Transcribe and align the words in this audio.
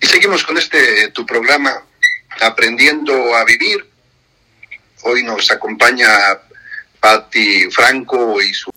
Y 0.00 0.06
seguimos 0.06 0.42
con 0.42 0.56
este 0.56 1.10
tu 1.10 1.26
programa 1.26 1.84
Aprendiendo 2.40 3.34
a 3.36 3.44
Vivir. 3.44 3.86
Hoy 5.02 5.22
nos 5.22 5.50
acompaña 5.50 6.08
Patti 6.98 7.70
Franco 7.70 8.40
y 8.40 8.54
su 8.54 8.70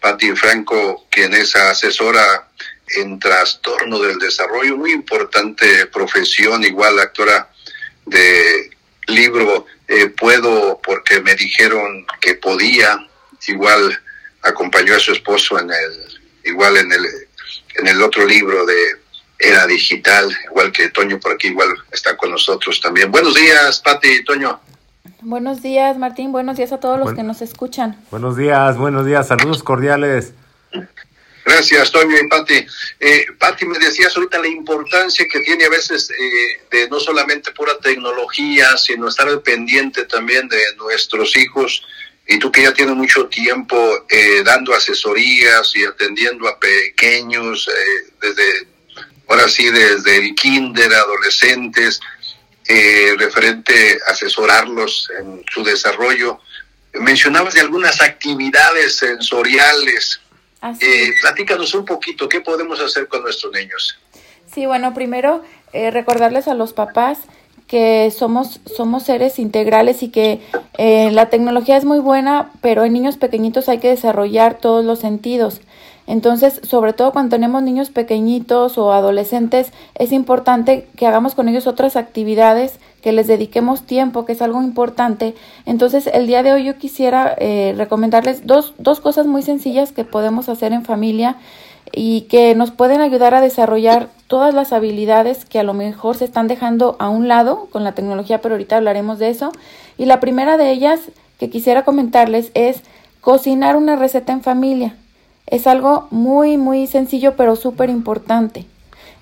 Patti 0.00 0.34
Franco, 0.34 1.06
quien 1.10 1.32
es 1.34 1.54
asesora 1.54 2.48
en 2.96 3.18
trastorno 3.18 4.00
del 4.00 4.18
desarrollo, 4.18 4.76
muy 4.76 4.92
importante 4.92 5.86
profesión, 5.86 6.64
igual 6.64 6.98
actora 6.98 7.50
de 8.04 8.70
libro 9.06 9.66
eh, 9.86 10.08
Puedo 10.08 10.80
porque 10.82 11.20
me 11.20 11.34
dijeron 11.34 12.04
que 12.20 12.34
podía, 12.34 12.98
igual 13.46 14.02
acompañó 14.42 14.94
a 14.94 15.00
su 15.00 15.12
esposo 15.12 15.58
en 15.58 15.70
el, 15.70 16.20
igual 16.44 16.76
en 16.76 16.92
el, 16.92 17.25
en 17.78 17.86
el 17.86 18.02
otro 18.02 18.26
libro 18.26 18.64
de 18.66 18.76
Era 19.38 19.66
Digital, 19.66 20.36
igual 20.44 20.72
que 20.72 20.88
Toño 20.90 21.18
por 21.20 21.32
aquí, 21.32 21.48
igual 21.48 21.68
está 21.92 22.16
con 22.16 22.30
nosotros 22.30 22.80
también. 22.80 23.10
Buenos 23.10 23.34
días, 23.34 23.80
Pati 23.80 24.08
y 24.08 24.24
Toño. 24.24 24.60
Buenos 25.20 25.62
días, 25.62 25.98
Martín. 25.98 26.32
Buenos 26.32 26.56
días 26.56 26.72
a 26.72 26.80
todos 26.80 26.98
los 26.98 27.14
que 27.14 27.22
nos 27.22 27.42
escuchan. 27.42 27.96
Buenos 28.10 28.36
días, 28.36 28.76
buenos 28.76 29.06
días. 29.06 29.28
Saludos 29.28 29.62
cordiales. 29.62 30.32
Gracias, 31.44 31.92
Toño 31.92 32.16
y 32.16 32.28
Pati. 32.28 32.66
Eh, 32.98 33.26
Pati, 33.38 33.66
me 33.66 33.78
decías 33.78 34.16
ahorita 34.16 34.40
la 34.40 34.48
importancia 34.48 35.26
que 35.30 35.40
tiene 35.40 35.64
a 35.64 35.68
veces 35.68 36.10
eh, 36.10 36.60
de 36.72 36.88
no 36.88 36.98
solamente 36.98 37.52
pura 37.52 37.78
tecnología, 37.78 38.76
sino 38.76 39.08
estar 39.08 39.28
pendiente 39.42 40.06
también 40.06 40.48
de 40.48 40.58
nuestros 40.76 41.36
hijos 41.36 41.84
y 42.26 42.38
tú 42.38 42.50
que 42.50 42.62
ya 42.62 42.74
tienes 42.74 42.96
mucho 42.96 43.26
tiempo 43.26 43.76
eh, 44.08 44.42
dando 44.44 44.74
asesorías 44.74 45.74
y 45.76 45.84
atendiendo 45.84 46.48
a 46.48 46.58
pequeños, 46.58 47.68
eh, 47.68 48.12
desde, 48.20 48.66
ahora 49.28 49.48
sí, 49.48 49.70
desde 49.70 50.16
el 50.16 50.34
kinder, 50.34 50.92
adolescentes, 50.92 52.00
eh, 52.66 53.14
referente 53.16 53.98
a 54.08 54.10
asesorarlos 54.10 55.08
en 55.20 55.44
su 55.52 55.62
desarrollo. 55.62 56.40
Mencionabas 56.94 57.54
de 57.54 57.60
algunas 57.60 58.00
actividades 58.00 58.96
sensoriales. 58.96 60.20
Eh, 60.80 61.12
platícanos 61.20 61.74
un 61.74 61.84
poquito, 61.84 62.28
¿qué 62.28 62.40
podemos 62.40 62.80
hacer 62.80 63.06
con 63.06 63.22
nuestros 63.22 63.52
niños? 63.52 64.00
Sí, 64.52 64.66
bueno, 64.66 64.94
primero 64.94 65.44
recordarles 65.72 66.48
a 66.48 66.54
los 66.54 66.72
papás 66.72 67.18
que 67.66 68.10
somos, 68.10 68.60
somos 68.64 69.02
seres 69.02 69.38
integrales 69.38 70.02
y 70.02 70.08
que 70.08 70.40
eh, 70.78 71.10
la 71.10 71.26
tecnología 71.26 71.76
es 71.76 71.84
muy 71.84 71.98
buena, 71.98 72.50
pero 72.60 72.84
en 72.84 72.92
niños 72.92 73.16
pequeñitos 73.16 73.68
hay 73.68 73.78
que 73.78 73.88
desarrollar 73.88 74.58
todos 74.58 74.84
los 74.84 75.00
sentidos. 75.00 75.60
Entonces, 76.06 76.60
sobre 76.62 76.92
todo 76.92 77.12
cuando 77.12 77.34
tenemos 77.34 77.64
niños 77.64 77.90
pequeñitos 77.90 78.78
o 78.78 78.92
adolescentes, 78.92 79.72
es 79.96 80.12
importante 80.12 80.86
que 80.96 81.06
hagamos 81.06 81.34
con 81.34 81.48
ellos 81.48 81.66
otras 81.66 81.96
actividades, 81.96 82.78
que 83.02 83.10
les 83.10 83.26
dediquemos 83.26 83.82
tiempo, 83.82 84.24
que 84.24 84.32
es 84.32 84.42
algo 84.42 84.62
importante. 84.62 85.34
Entonces, 85.64 86.06
el 86.06 86.28
día 86.28 86.44
de 86.44 86.52
hoy 86.52 86.64
yo 86.64 86.78
quisiera 86.78 87.34
eh, 87.38 87.74
recomendarles 87.76 88.46
dos, 88.46 88.74
dos 88.78 89.00
cosas 89.00 89.26
muy 89.26 89.42
sencillas 89.42 89.90
que 89.90 90.04
podemos 90.04 90.48
hacer 90.48 90.72
en 90.72 90.84
familia 90.84 91.36
y 91.92 92.22
que 92.22 92.54
nos 92.54 92.70
pueden 92.70 93.00
ayudar 93.00 93.34
a 93.34 93.40
desarrollar 93.40 94.08
todas 94.26 94.54
las 94.54 94.72
habilidades 94.72 95.44
que 95.44 95.58
a 95.58 95.62
lo 95.62 95.74
mejor 95.74 96.16
se 96.16 96.24
están 96.24 96.48
dejando 96.48 96.96
a 96.98 97.08
un 97.08 97.28
lado 97.28 97.68
con 97.70 97.84
la 97.84 97.92
tecnología, 97.92 98.40
pero 98.40 98.54
ahorita 98.54 98.76
hablaremos 98.76 99.18
de 99.18 99.30
eso. 99.30 99.52
Y 99.98 100.06
la 100.06 100.20
primera 100.20 100.56
de 100.56 100.70
ellas 100.70 101.00
que 101.38 101.50
quisiera 101.50 101.84
comentarles 101.84 102.50
es 102.54 102.82
cocinar 103.20 103.76
una 103.76 103.96
receta 103.96 104.32
en 104.32 104.42
familia. 104.42 104.96
Es 105.46 105.66
algo 105.66 106.08
muy, 106.10 106.56
muy 106.56 106.86
sencillo, 106.86 107.36
pero 107.36 107.56
súper 107.56 107.90
importante. 107.90 108.66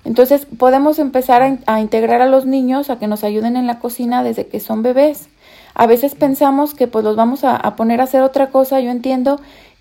Entonces 0.05 0.45
podemos 0.57 0.99
empezar 0.99 1.59
a, 1.65 1.79
integrar 1.79 2.21
a 2.21 2.27
los 2.27 2.45
niños 2.45 2.89
a 2.89 2.99
que 2.99 3.07
nos 3.07 3.23
ayuden 3.23 3.57
en 3.57 3.67
la 3.67 3.79
cocina 3.79 4.23
desde 4.23 4.47
que 4.47 4.59
son 4.59 4.83
bebés. 4.83 5.29
A 5.73 5.87
veces 5.87 6.15
pensamos 6.15 6.73
que 6.73 6.87
pues 6.87 7.03
los 7.03 7.15
vamos 7.15 7.43
a, 7.43 7.55
a 7.55 7.75
poner 7.75 8.01
a 8.01 8.05
hacer 8.05 8.21
otra 8.21 8.49
cosa. 8.49 8.79
Yo 8.79 8.91
entiendo 8.91 9.39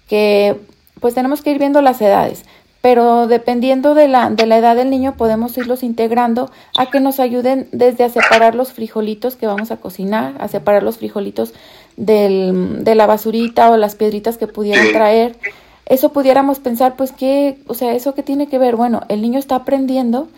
que 0.08 0.58
pues 1.00 1.14
tenemos 1.14 1.42
que 1.42 1.50
ir 1.50 1.58
viendo 1.58 1.82
las 1.82 2.00
edades 2.00 2.44
pero 2.84 3.26
dependiendo 3.28 3.94
de 3.94 4.08
la, 4.08 4.28
de 4.28 4.44
la 4.44 4.58
edad 4.58 4.76
del 4.76 4.90
niño 4.90 5.14
podemos 5.16 5.56
irlos 5.56 5.82
integrando 5.82 6.50
a 6.76 6.90
que 6.90 7.00
nos 7.00 7.18
ayuden 7.18 7.66
desde 7.72 8.04
a 8.04 8.10
separar 8.10 8.54
los 8.54 8.74
frijolitos 8.74 9.36
que 9.36 9.46
vamos 9.46 9.70
a 9.70 9.78
cocinar, 9.78 10.34
a 10.38 10.48
separar 10.48 10.82
los 10.82 10.98
frijolitos 10.98 11.54
del, 11.96 12.84
de 12.84 12.94
la 12.94 13.06
basurita 13.06 13.70
o 13.70 13.78
las 13.78 13.94
piedritas 13.94 14.36
que 14.36 14.48
pudieran 14.48 14.92
traer. 14.92 15.34
Eso 15.86 16.12
pudiéramos 16.12 16.60
pensar, 16.60 16.94
pues, 16.94 17.12
¿qué, 17.12 17.56
o 17.68 17.72
sea, 17.72 17.94
eso 17.94 18.12
qué 18.12 18.22
tiene 18.22 18.48
que 18.48 18.58
ver? 18.58 18.76
Bueno, 18.76 19.00
el 19.08 19.22
niño 19.22 19.38
está 19.38 19.54
aprendiendo 19.54 20.28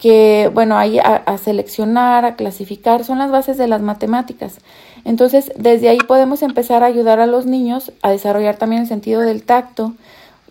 que, 0.00 0.50
bueno, 0.52 0.76
ahí 0.76 0.98
a, 0.98 1.14
a 1.14 1.38
seleccionar, 1.38 2.24
a 2.24 2.34
clasificar, 2.34 3.04
son 3.04 3.20
las 3.20 3.30
bases 3.30 3.56
de 3.56 3.68
las 3.68 3.82
matemáticas. 3.82 4.56
Entonces, 5.04 5.52
desde 5.56 5.90
ahí 5.90 5.98
podemos 5.98 6.42
empezar 6.42 6.82
a 6.82 6.86
ayudar 6.86 7.20
a 7.20 7.28
los 7.28 7.46
niños 7.46 7.92
a 8.02 8.10
desarrollar 8.10 8.56
también 8.56 8.82
el 8.82 8.88
sentido 8.88 9.20
del 9.20 9.44
tacto, 9.44 9.94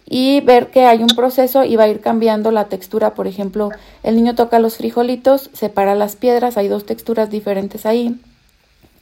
y 0.05 0.41
ver 0.41 0.67
que 0.69 0.85
hay 0.85 1.01
un 1.01 1.07
proceso 1.07 1.63
y 1.63 1.75
va 1.75 1.83
a 1.83 1.87
ir 1.87 2.01
cambiando 2.01 2.51
la 2.51 2.65
textura. 2.65 3.13
Por 3.13 3.27
ejemplo, 3.27 3.69
el 4.03 4.15
niño 4.15 4.35
toca 4.35 4.59
los 4.59 4.77
frijolitos, 4.77 5.49
separa 5.53 5.95
las 5.95 6.15
piedras, 6.15 6.57
hay 6.57 6.67
dos 6.67 6.85
texturas 6.85 7.29
diferentes 7.29 7.85
ahí. 7.85 8.19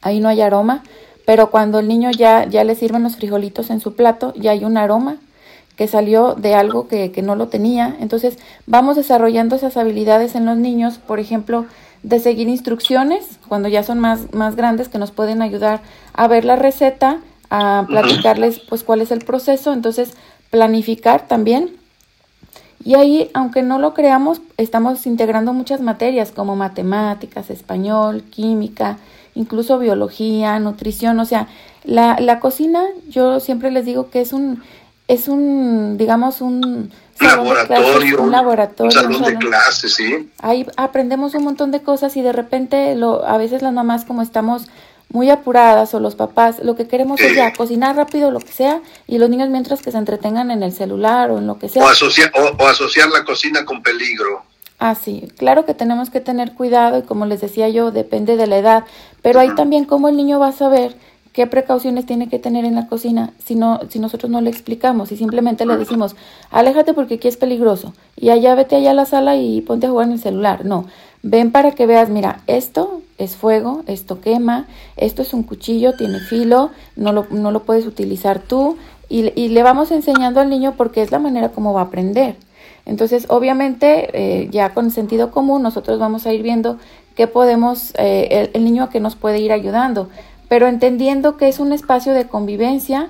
Ahí 0.01 0.19
no 0.19 0.29
hay 0.29 0.41
aroma, 0.41 0.84
pero 1.25 1.51
cuando 1.51 1.79
el 1.79 1.88
niño 1.88 2.11
ya, 2.11 2.45
ya 2.45 2.63
le 2.63 2.75
sirven 2.75 3.03
los 3.03 3.17
frijolitos 3.17 3.69
en 3.69 3.79
su 3.79 3.95
plato, 3.95 4.34
ya 4.35 4.51
hay 4.51 4.66
un 4.66 4.78
aroma 4.78 5.17
que 5.75 5.88
salió 5.88 6.35
de 6.35 6.53
algo 6.53 6.88
que, 6.88 7.11
que 7.11 7.22
no 7.22 7.35
lo 7.35 7.47
tenía. 7.47 7.95
Entonces, 8.00 8.38
vamos 8.66 8.95
desarrollando 8.95 9.56
esas 9.56 9.78
habilidades 9.78 10.35
en 10.35 10.45
los 10.45 10.57
niños, 10.57 10.97
por 10.97 11.19
ejemplo, 11.19 11.66
de 12.03 12.19
seguir 12.19 12.50
instrucciones 12.50 13.25
cuando 13.47 13.67
ya 13.67 13.84
son 13.84 14.00
más, 14.00 14.34
más 14.34 14.56
grandes 14.56 14.90
que 14.90 14.97
nos 14.97 15.11
pueden 15.11 15.41
ayudar 15.41 15.81
a 16.13 16.28
ver 16.28 16.45
la 16.45 16.56
receta, 16.56 17.19
a 17.50 17.85
platicarles 17.88 18.59
pues 18.59 18.84
cuál 18.84 19.01
es 19.01 19.11
el 19.11 19.19
proceso. 19.19 19.73
Entonces, 19.73 20.13
planificar 20.51 21.28
también. 21.28 21.72
Y 22.84 22.95
ahí, 22.95 23.31
aunque 23.34 23.63
no 23.63 23.79
lo 23.79 23.94
creamos, 23.94 24.41
estamos 24.57 25.06
integrando 25.07 25.53
muchas 25.53 25.81
materias 25.81 26.31
como 26.31 26.56
matemáticas, 26.56 27.50
español, 27.50 28.23
química, 28.23 28.97
incluso 29.34 29.79
biología, 29.79 30.59
nutrición. 30.59 31.19
O 31.19 31.25
sea, 31.25 31.47
la, 31.84 32.17
la 32.19 32.40
cocina, 32.40 32.84
yo 33.09 33.40
siempre 33.40 33.72
les 33.72 33.85
digo 33.85 34.09
que 34.09 34.22
es 34.22 34.34
un, 34.34 34.61
es 35.07 35.28
un, 35.28 35.97
digamos, 35.97 36.41
un 36.41 36.91
laboratorio, 37.19 38.22
un 38.22 38.31
laboratorio, 38.31 38.91
salón 38.91 39.22
de 39.22 39.38
clases, 39.38 39.94
sí. 39.94 40.29
Ahí 40.40 40.66
aprendemos 40.75 41.35
un 41.35 41.44
montón 41.44 41.72
de 41.72 41.81
cosas 41.81 42.17
y 42.17 42.22
de 42.22 42.34
repente, 42.34 42.95
lo, 42.95 43.25
a 43.25 43.38
veces 43.38 43.61
las 43.61 43.73
mamás 43.73 44.06
como 44.06 44.22
estamos 44.22 44.67
muy 45.13 45.29
apuradas 45.29 45.94
o 45.94 45.99
los 45.99 46.16
papás, 46.16 46.59
lo 46.63 46.75
que 46.75 46.88
queremos 46.88 47.19
es 47.19 47.35
ya 47.35 47.53
cocinar 47.53 47.95
rápido 47.95 48.31
lo 48.31 48.39
que 48.39 48.51
sea 48.51 48.81
y 49.07 49.17
los 49.17 49.29
niños 49.29 49.49
mientras 49.49 49.81
que 49.81 49.91
se 49.91 49.97
entretengan 49.97 50.51
en 50.51 50.63
el 50.63 50.72
celular 50.72 51.31
o 51.31 51.38
en 51.38 51.47
lo 51.47 51.59
que 51.59 51.69
sea. 51.69 51.83
O 51.83 51.88
asociar, 51.88 52.31
o, 52.35 52.66
asociar 52.66 53.09
la 53.09 53.23
cocina 53.23 53.66
con 53.66 53.81
peligro. 53.83 54.44
Ah, 54.79 54.95
sí, 54.95 55.27
claro 55.38 55.66
que 55.66 55.73
tenemos 55.73 56.09
que 56.09 56.22
tener 56.22 56.53
cuidado 56.53 56.97
y 56.97 57.03
como 57.03 57.25
les 57.25 57.41
decía 57.41 57.69
yo, 57.69 57.91
depende 57.91 58.35
de 58.35 58.47
la 58.47 58.57
edad, 58.57 58.85
pero 59.22 59.39
ahí 59.39 59.53
también 59.55 59.85
cómo 59.85 60.09
el 60.09 60.17
niño 60.17 60.39
va 60.39 60.47
a 60.47 60.53
saber 60.53 60.95
qué 61.33 61.47
precauciones 61.47 62.05
tiene 62.05 62.29
que 62.29 62.39
tener 62.39 62.66
en 62.66 62.75
la 62.75 62.88
cocina 62.88 63.31
si, 63.43 63.55
no, 63.55 63.79
si 63.89 63.99
nosotros 63.99 64.29
no 64.31 64.41
le 64.41 64.49
explicamos 64.49 65.11
y 65.11 65.17
simplemente 65.17 65.66
le 65.66 65.78
decimos, 65.78 66.16
aléjate 66.49 66.93
porque 66.93 67.16
aquí 67.16 67.28
es 67.28 67.38
peligroso 67.38 67.93
y 68.17 68.31
allá 68.31 68.55
vete 68.55 68.75
allá 68.75 68.91
a 68.91 68.95
la 68.95 69.05
sala 69.05 69.35
y 69.35 69.61
ponte 69.61 69.85
a 69.85 69.89
jugar 69.89 70.07
en 70.07 70.13
el 70.13 70.19
celular. 70.19 70.66
No, 70.66 70.88
ven 71.24 71.52
para 71.52 71.72
que 71.72 71.86
veas, 71.86 72.09
mira, 72.09 72.42
esto 72.48 73.02
es 73.18 73.36
fuego, 73.36 73.84
esto 73.88 74.22
quema, 74.22 74.68
esto 74.98 75.22
es 75.22 75.34
un 75.34 75.44
cuchillo, 75.44 75.96
tiene 75.96 76.20
filo, 76.20 76.72
no 76.96 77.14
lo, 77.14 77.28
no 77.30 77.52
lo 77.52 77.64
puedes 77.64 77.86
utilizar 77.86 78.40
tú 78.40 78.78
y, 79.09 79.50
le 79.50 79.64
vamos 79.64 79.92
enseñando 79.92 80.40
al 80.40 80.50
niño 80.50 80.76
porque 80.78 81.02
es 81.02 81.12
la 81.12 81.20
manera 81.20 81.50
como 81.50 81.74
va 81.74 81.82
a 81.82 81.86
aprender. 81.86 82.36
Entonces, 82.86 83.26
obviamente, 83.30 84.09
eh, 84.14 84.47
ya 84.52 84.73
con 84.73 84.90
sentido 84.90 85.32
común, 85.32 85.62
nosotros 85.62 86.00
vamos 86.00 86.26
a 86.26 86.34
ir 86.34 86.41
viendo 86.41 86.78
qué 87.16 87.28
podemos, 87.28 87.94
eh, 87.97 88.28
el, 88.32 88.52
el, 88.53 88.64
niño 88.64 88.84
a 88.84 88.90
qué 88.90 89.00
nos 89.00 89.16
puede 89.16 89.40
ir 89.40 89.52
ayudando, 89.52 90.09
pero 90.47 90.67
entendiendo 90.67 91.38
que 91.38 91.50
es 91.50 91.59
un 91.59 91.74
espacio 91.74 92.14
de 92.14 92.28
convivencia, 92.28 93.09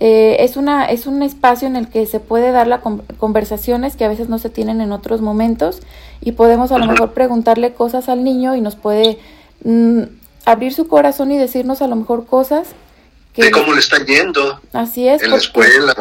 eh, 0.00 0.36
es, 0.40 0.56
una, 0.56 0.86
es 0.86 1.06
un 1.06 1.22
espacio 1.22 1.66
en 1.66 1.74
el 1.74 1.88
que 1.88 2.06
se 2.06 2.20
puede 2.20 2.52
dar 2.52 2.68
las 2.68 2.82
conversaciones 3.18 3.96
que 3.96 4.04
a 4.04 4.08
veces 4.08 4.28
no 4.28 4.38
se 4.38 4.48
tienen 4.48 4.80
en 4.80 4.92
otros 4.92 5.20
momentos 5.20 5.80
y 6.20 6.32
podemos 6.32 6.70
a 6.70 6.78
lo 6.78 6.86
mejor 6.86 7.12
preguntarle 7.14 7.72
cosas 7.72 8.08
al 8.08 8.22
niño 8.22 8.54
y 8.54 8.60
nos 8.60 8.76
puede 8.76 9.18
mm, 9.64 10.02
abrir 10.44 10.72
su 10.72 10.86
corazón 10.86 11.32
y 11.32 11.38
decirnos 11.38 11.82
a 11.82 11.88
lo 11.88 11.96
mejor 11.96 12.26
cosas 12.26 12.68
que... 13.34 13.42
De 13.42 13.50
cómo 13.50 13.72
le 13.72 13.80
está 13.80 14.04
yendo. 14.04 14.60
Así 14.72 15.08
es. 15.08 15.22
En 15.22 15.30
la 15.30 15.36
escuela. 15.36 15.94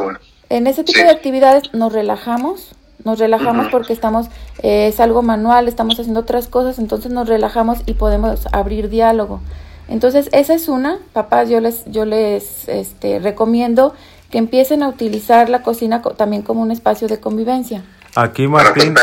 En 0.50 0.68
ese 0.68 0.84
tipo 0.84 1.00
de 1.00 1.10
actividades 1.10 1.74
nos 1.74 1.92
relajamos, 1.92 2.76
nos 3.04 3.18
relajamos 3.18 3.68
porque 3.72 3.94
estamos, 3.94 4.28
eh, 4.62 4.88
es 4.88 5.00
algo 5.00 5.24
manual, 5.24 5.68
estamos 5.68 6.00
haciendo 6.00 6.20
otras 6.20 6.48
cosas, 6.48 6.78
entonces 6.78 7.12
nos 7.12 7.28
relajamos 7.28 7.80
y 7.88 7.94
podemos 7.94 8.48
abrir 8.52 8.90
diálogo. 8.90 9.42
Entonces, 9.88 10.30
esa 10.34 10.54
es 10.54 10.68
una, 10.68 11.00
papás, 11.14 11.50
yo 11.50 11.62
les, 11.62 11.86
yo 11.86 12.06
les 12.06 12.68
este, 12.68 13.20
recomiendo 13.20 13.96
que 14.30 14.38
empiecen 14.38 14.84
a 14.84 14.90
utilizar 14.90 15.50
la 15.50 15.64
cocina 15.64 16.02
también 16.02 16.42
como 16.42 16.62
un 16.62 16.72
espacio 16.72 17.08
de 17.08 17.20
convivencia. 17.20 17.84
Aquí 18.16 18.48
Martín. 18.48 18.94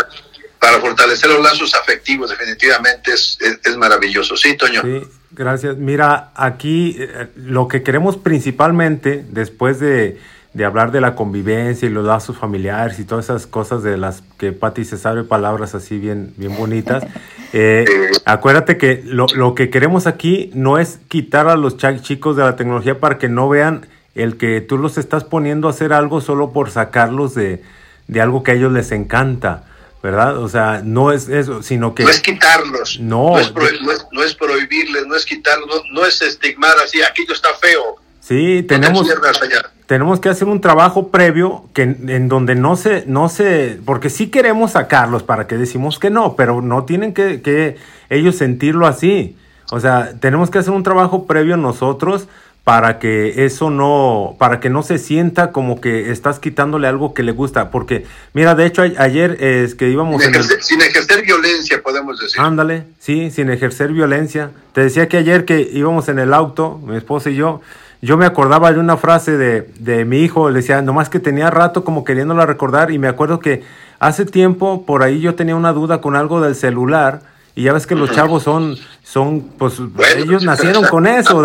Para, 0.58 0.80
fortalecer 0.80 1.30
los 1.30 1.42
lazos 1.42 1.74
afectivos, 1.74 2.30
definitivamente 2.30 3.12
es, 3.12 3.38
es, 3.62 3.76
maravilloso. 3.76 4.34
Sí, 4.34 4.56
Toño. 4.56 4.80
Sí, 4.82 5.02
gracias. 5.30 5.76
Mira, 5.76 6.32
aquí 6.34 6.96
eh, 6.98 7.28
lo 7.36 7.68
que 7.68 7.82
queremos 7.82 8.16
principalmente, 8.16 9.26
después 9.28 9.78
de, 9.78 10.18
de 10.54 10.64
hablar 10.64 10.92
de 10.92 11.00
la 11.00 11.16
convivencia 11.16 11.86
y 11.86 11.90
los 11.90 12.06
lazos 12.06 12.38
familiares 12.38 12.98
y 13.00 13.04
todas 13.04 13.26
esas 13.26 13.46
cosas 13.46 13.82
de 13.82 13.96
las 13.96 14.22
que 14.38 14.52
Pati 14.52 14.84
se 14.84 14.96
sabe 14.96 15.24
palabras 15.24 15.74
así 15.74 15.98
bien, 15.98 16.32
bien 16.36 16.56
bonitas. 16.56 17.04
Eh, 17.56 17.84
acuérdate 18.24 18.76
que 18.76 19.00
lo, 19.04 19.26
lo, 19.32 19.54
que 19.54 19.70
queremos 19.70 20.08
aquí 20.08 20.50
no 20.54 20.76
es 20.76 20.98
quitar 21.06 21.46
a 21.46 21.54
los 21.54 21.76
chicos 22.02 22.34
de 22.34 22.42
la 22.42 22.56
tecnología 22.56 22.98
para 22.98 23.16
que 23.16 23.28
no 23.28 23.48
vean 23.48 23.86
el 24.16 24.36
que 24.38 24.60
tú 24.60 24.76
los 24.76 24.98
estás 24.98 25.22
poniendo 25.22 25.68
a 25.68 25.70
hacer 25.70 25.92
algo 25.92 26.20
solo 26.20 26.50
por 26.50 26.72
sacarlos 26.72 27.32
de, 27.36 27.62
de 28.08 28.20
algo 28.20 28.42
que 28.42 28.50
a 28.50 28.54
ellos 28.54 28.72
les 28.72 28.90
encanta. 28.90 29.66
¿verdad? 30.02 30.36
O 30.38 30.48
sea, 30.50 30.82
no 30.84 31.12
es 31.12 31.28
eso, 31.28 31.62
sino 31.62 31.94
que... 31.94 32.02
No 32.02 32.10
es 32.10 32.20
quitarlos, 32.20 32.98
no, 33.00 33.30
no, 33.30 33.38
es, 33.38 33.48
prohibirles, 34.34 35.06
no 35.06 35.16
es 35.16 35.24
quitarlos, 35.24 35.82
no, 35.92 36.04
es 36.04 36.20
estigmar 36.20 36.76
así, 36.84 37.00
aquello 37.02 37.32
está 37.32 37.54
feo. 37.54 37.96
Sí, 38.20 38.62
tenemos, 38.68 39.08
tenemos 39.86 40.20
que 40.20 40.30
hacer 40.30 40.48
un 40.48 40.60
trabajo 40.60 41.08
previo 41.08 41.64
que 41.74 41.82
en 41.82 42.28
donde 42.28 42.54
no 42.54 42.76
se, 42.76 43.04
no 43.06 43.28
se, 43.28 43.78
porque 43.84 44.08
sí 44.08 44.28
queremos 44.28 44.72
sacarlos 44.72 45.22
para 45.22 45.46
que 45.46 45.56
decimos 45.56 45.98
que 45.98 46.10
no, 46.10 46.36
pero 46.36 46.62
no 46.62 46.84
tienen 46.84 47.12
que, 47.12 47.42
que 47.42 47.76
ellos 48.08 48.36
sentirlo 48.36 48.86
así. 48.86 49.36
O 49.70 49.80
sea, 49.80 50.14
tenemos 50.20 50.50
que 50.50 50.58
hacer 50.58 50.72
un 50.72 50.82
trabajo 50.82 51.26
previo 51.26 51.56
nosotros 51.56 52.28
para 52.64 52.98
que 52.98 53.44
eso 53.44 53.68
no, 53.68 54.36
para 54.38 54.58
que 54.58 54.70
no 54.70 54.82
se 54.82 54.96
sienta 54.96 55.52
como 55.52 55.82
que 55.82 56.10
estás 56.10 56.38
quitándole 56.38 56.88
algo 56.88 57.12
que 57.12 57.22
le 57.22 57.32
gusta, 57.32 57.70
porque 57.70 58.06
mira, 58.32 58.54
de 58.54 58.64
hecho 58.64 58.80
ayer 58.80 59.36
es 59.44 59.74
que 59.74 59.90
íbamos 59.90 60.22
sin 60.22 60.30
ejercer, 60.30 60.62
sin 60.62 60.80
ejercer 60.80 61.22
violencia, 61.22 61.82
podemos 61.82 62.18
decir. 62.18 62.40
Ándale, 62.40 62.84
sí, 62.98 63.30
sin 63.30 63.50
ejercer 63.50 63.92
violencia. 63.92 64.50
Te 64.72 64.80
decía 64.80 65.08
que 65.08 65.18
ayer 65.18 65.44
que 65.44 65.60
íbamos 65.60 66.08
en 66.08 66.18
el 66.18 66.32
auto, 66.32 66.80
mi 66.86 66.96
esposa 66.96 67.28
y 67.28 67.34
yo, 67.34 67.60
yo 68.04 68.18
me 68.18 68.26
acordaba 68.26 68.70
de 68.70 68.78
una 68.78 68.98
frase 68.98 69.38
de, 69.38 69.62
de 69.78 70.04
mi 70.04 70.18
hijo, 70.18 70.50
le 70.50 70.60
decía, 70.60 70.82
nomás 70.82 71.08
que 71.08 71.20
tenía 71.20 71.50
rato 71.50 71.84
como 71.84 72.04
queriéndola 72.04 72.44
recordar 72.44 72.90
y 72.90 72.98
me 72.98 73.08
acuerdo 73.08 73.40
que 73.40 73.62
hace 73.98 74.26
tiempo 74.26 74.84
por 74.84 75.02
ahí 75.02 75.20
yo 75.20 75.34
tenía 75.34 75.56
una 75.56 75.72
duda 75.72 76.02
con 76.02 76.14
algo 76.14 76.42
del 76.42 76.54
celular 76.54 77.22
y 77.54 77.62
ya 77.62 77.72
ves 77.72 77.86
que 77.86 77.94
los 77.94 78.10
chavos 78.10 78.42
son, 78.42 78.76
son 79.02 79.40
pues 79.58 79.80
ellos 80.18 80.44
nacieron 80.44 80.84
con 80.84 81.06
eso. 81.06 81.42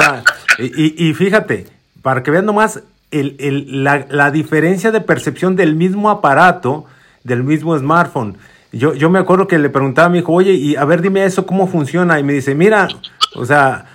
Y, 0.58 1.08
y, 1.08 1.14
fíjate, 1.14 1.68
para 2.02 2.24
que 2.24 2.32
vean 2.32 2.46
nomás 2.46 2.82
el, 3.12 3.38
el, 3.40 3.84
la, 3.84 4.08
la, 4.10 4.30
diferencia 4.30 4.92
de 4.92 5.00
percepción 5.00 5.56
del 5.56 5.76
mismo 5.76 6.10
aparato, 6.10 6.86
del 7.24 7.44
mismo 7.44 7.78
smartphone. 7.78 8.38
Yo, 8.74 8.94
yo 8.96 9.10
me 9.10 9.20
acuerdo 9.20 9.48
que 9.48 9.60
le 9.60 9.70
preguntaba 9.70 10.08
a 10.08 10.10
mi 10.10 10.20
hijo, 10.20 10.34
oye, 10.34 10.54
y 10.54 10.76
a 10.76 10.84
ver, 10.84 11.02
dime 11.02 11.24
eso, 11.24 11.46
¿cómo 11.46 11.68
funciona? 11.68 12.20
Y 12.20 12.24
me 12.24 12.34
dice, 12.34 12.54
mira, 12.54 12.88
o 13.36 13.46
sea, 13.46 13.86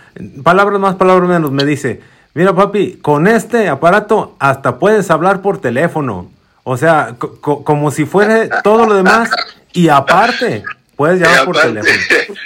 palabras 0.43 0.81
más, 0.81 0.95
palabras 0.95 1.29
menos, 1.29 1.51
me 1.51 1.65
dice, 1.65 2.01
mira 2.35 2.55
papi, 2.55 2.99
con 3.01 3.27
este 3.27 3.69
aparato 3.69 4.37
hasta 4.39 4.79
puedes 4.79 5.11
hablar 5.11 5.43
por 5.43 5.59
teléfono. 5.59 6.31
O 6.63 6.77
sea, 6.77 7.17
como 7.41 7.91
si 7.91 8.07
fuera 8.07 8.63
todo 8.63 8.87
lo 8.87 8.95
demás 8.95 9.31
y 9.73 9.89
aparte 9.89 10.65
Puedes 10.97 11.21
llamar 11.21 11.45
por 11.45 11.57
teléfono. 11.57 12.37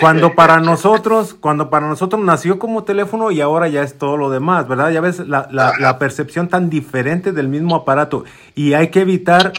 Cuando 0.00 0.34
para 0.34 0.58
nosotros, 0.60 1.34
cuando 1.34 1.70
para 1.70 1.86
nosotros 1.86 2.20
nació 2.22 2.58
como 2.58 2.82
teléfono 2.82 3.30
y 3.30 3.40
ahora 3.40 3.68
ya 3.68 3.82
es 3.82 3.96
todo 3.96 4.16
lo 4.16 4.30
demás, 4.30 4.66
¿verdad? 4.66 4.90
Ya 4.90 5.00
ves 5.00 5.20
la, 5.20 5.48
la, 5.50 5.72
la 5.78 5.98
percepción 5.98 6.48
tan 6.48 6.68
diferente 6.68 7.32
del 7.32 7.48
mismo 7.48 7.76
aparato 7.76 8.24
y 8.54 8.74
hay 8.74 8.88
que 8.88 9.00
evitar 9.00 9.52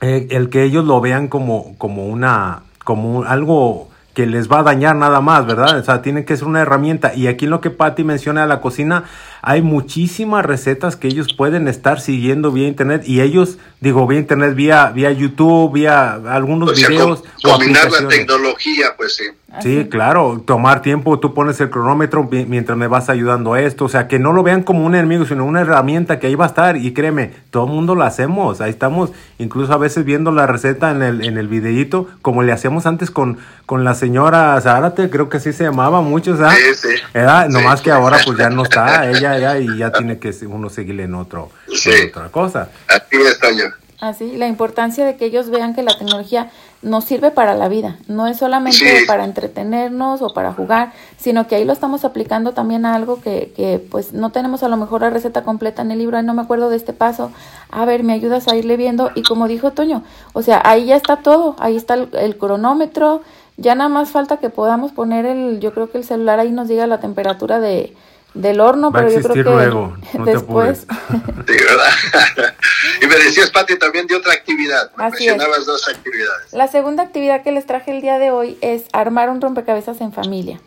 eh, 0.00 0.28
el 0.30 0.50
que 0.50 0.62
ellos 0.62 0.84
lo 0.84 1.00
vean 1.00 1.28
como, 1.28 1.76
como 1.76 2.06
una, 2.06 2.62
como 2.84 3.24
algo 3.24 3.88
que 4.14 4.26
les 4.26 4.50
va 4.50 4.60
a 4.60 4.62
dañar 4.62 4.96
nada 4.96 5.20
más, 5.20 5.44
¿verdad? 5.44 5.78
O 5.78 5.82
sea, 5.82 6.00
tiene 6.00 6.24
que 6.24 6.36
ser 6.36 6.46
una 6.46 6.62
herramienta. 6.62 7.14
Y 7.14 7.26
aquí 7.26 7.44
en 7.44 7.50
lo 7.50 7.60
que 7.60 7.70
Patty 7.70 8.04
menciona 8.04 8.42
de 8.42 8.46
la 8.46 8.60
cocina, 8.60 9.04
hay 9.46 9.60
muchísimas 9.60 10.42
recetas 10.42 10.96
que 10.96 11.06
ellos 11.06 11.34
pueden 11.34 11.68
estar 11.68 12.00
siguiendo 12.00 12.50
vía 12.50 12.66
internet 12.66 13.02
y 13.04 13.20
ellos, 13.20 13.58
digo, 13.78 14.06
vía 14.06 14.18
internet, 14.18 14.54
vía, 14.54 14.90
vía 14.94 15.12
YouTube, 15.12 15.70
vía 15.70 16.14
algunos 16.14 16.74
videos. 16.74 17.22
Dominar 17.42 17.90
la 17.92 18.08
tecnología, 18.08 18.94
pues 18.96 19.16
sí. 19.16 19.24
Sí, 19.62 19.86
claro, 19.88 20.42
tomar 20.44 20.82
tiempo, 20.82 21.20
tú 21.20 21.32
pones 21.32 21.60
el 21.60 21.70
cronómetro 21.70 22.28
mientras 22.28 22.76
me 22.76 22.88
vas 22.88 23.08
ayudando 23.08 23.54
a 23.54 23.60
esto, 23.60 23.84
o 23.84 23.88
sea, 23.88 24.08
que 24.08 24.18
no 24.18 24.32
lo 24.32 24.42
vean 24.42 24.64
como 24.64 24.84
un 24.84 24.94
enemigo, 24.96 25.24
sino 25.26 25.44
una 25.44 25.60
herramienta 25.60 26.18
que 26.18 26.26
ahí 26.26 26.34
va 26.34 26.46
a 26.46 26.48
estar 26.48 26.76
y 26.76 26.92
créeme, 26.92 27.32
todo 27.50 27.66
el 27.66 27.70
mundo 27.70 27.94
lo 27.94 28.02
hacemos, 28.02 28.60
ahí 28.60 28.70
estamos, 28.70 29.12
incluso 29.38 29.72
a 29.72 29.76
veces 29.76 30.04
viendo 30.04 30.32
la 30.32 30.46
receta 30.46 30.90
en 30.90 31.02
el, 31.02 31.24
en 31.24 31.38
el 31.38 31.46
videíto, 31.46 32.08
como 32.20 32.42
le 32.42 32.52
hacíamos 32.52 32.86
antes 32.86 33.12
con, 33.12 33.38
con 33.64 33.84
la 33.84 33.94
señora 33.94 34.60
Zárate, 34.60 35.08
creo 35.08 35.28
que 35.28 35.36
así 35.36 35.52
se 35.52 35.64
llamaba 35.64 36.00
mucho, 36.00 36.36
¿sabes? 36.36 36.80
Sí, 36.80 36.88
sí. 36.88 37.02
Era, 37.14 37.46
nomás 37.48 37.80
que 37.80 37.92
ahora 37.92 38.18
pues 38.24 38.36
ya 38.36 38.50
no 38.50 38.64
está, 38.64 39.08
ella 39.10 39.33
ya 39.38 39.58
y 39.58 39.78
ya 39.78 39.90
tiene 39.92 40.18
que 40.18 40.34
uno 40.46 40.70
seguirle 40.70 41.04
en, 41.04 41.14
otro, 41.14 41.50
en 41.68 42.08
otra 42.08 42.28
cosa. 42.30 42.70
Así 42.88 43.16
está 43.16 43.50
yo. 43.52 43.66
Así, 44.00 44.36
la 44.36 44.48
importancia 44.48 45.06
de 45.06 45.16
que 45.16 45.24
ellos 45.24 45.48
vean 45.48 45.74
que 45.74 45.82
la 45.82 45.96
tecnología 45.96 46.50
nos 46.82 47.04
sirve 47.04 47.30
para 47.30 47.54
la 47.54 47.68
vida, 47.68 47.96
no 48.08 48.26
es 48.26 48.36
solamente 48.36 49.04
para 49.06 49.24
entretenernos 49.24 50.20
o 50.20 50.34
para 50.34 50.52
jugar, 50.52 50.92
sino 51.16 51.46
que 51.46 51.54
ahí 51.54 51.64
lo 51.64 51.72
estamos 51.72 52.04
aplicando 52.04 52.52
también 52.52 52.84
a 52.84 52.94
algo 52.94 53.22
que, 53.22 53.52
que 53.56 53.78
pues 53.78 54.12
no 54.12 54.30
tenemos 54.30 54.62
a 54.62 54.68
lo 54.68 54.76
mejor 54.76 55.00
la 55.00 55.10
receta 55.10 55.42
completa 55.42 55.80
en 55.80 55.90
el 55.90 55.98
libro, 55.98 56.18
ahí 56.18 56.24
no 56.24 56.34
me 56.34 56.42
acuerdo 56.42 56.68
de 56.68 56.76
este 56.76 56.92
paso, 56.92 57.32
a 57.70 57.86
ver, 57.86 58.02
me 58.02 58.12
ayudas 58.12 58.46
a 58.48 58.56
irle 58.56 58.76
viendo 58.76 59.10
y 59.14 59.22
como 59.22 59.48
dijo 59.48 59.70
Toño, 59.70 60.02
o 60.34 60.42
sea, 60.42 60.60
ahí 60.64 60.84
ya 60.84 60.96
está 60.96 61.16
todo, 61.16 61.56
ahí 61.58 61.76
está 61.76 61.94
el, 61.94 62.36
cronómetro, 62.36 63.22
ya 63.56 63.74
nada 63.74 63.88
más 63.88 64.10
falta 64.10 64.36
que 64.36 64.50
podamos 64.50 64.92
poner 64.92 65.24
el, 65.24 65.60
yo 65.60 65.72
creo 65.72 65.90
que 65.90 65.96
el 65.96 66.04
celular 66.04 66.38
ahí 66.38 66.52
nos 66.52 66.68
diga 66.68 66.86
la 66.86 67.00
temperatura 67.00 67.60
de, 67.60 67.94
del 68.34 68.60
horno, 68.60 68.90
pero 68.92 69.08
yo 69.08 69.22
creo 69.22 69.34
que 69.34 69.42
luego, 69.42 69.96
después. 70.24 70.86
y 73.02 73.06
me 73.06 73.14
decías, 73.16 73.50
Pati, 73.50 73.78
también 73.78 74.06
de 74.06 74.16
otra 74.16 74.32
actividad. 74.32 74.90
mencionabas 74.96 75.64
dos 75.64 75.88
actividades. 75.88 76.52
La 76.52 76.66
segunda 76.68 77.04
actividad 77.04 77.42
que 77.42 77.52
les 77.52 77.64
traje 77.64 77.92
el 77.92 78.02
día 78.02 78.18
de 78.18 78.32
hoy 78.32 78.58
es 78.60 78.84
armar 78.92 79.30
un 79.30 79.40
rompecabezas 79.40 80.00
en 80.00 80.12
familia. 80.12 80.60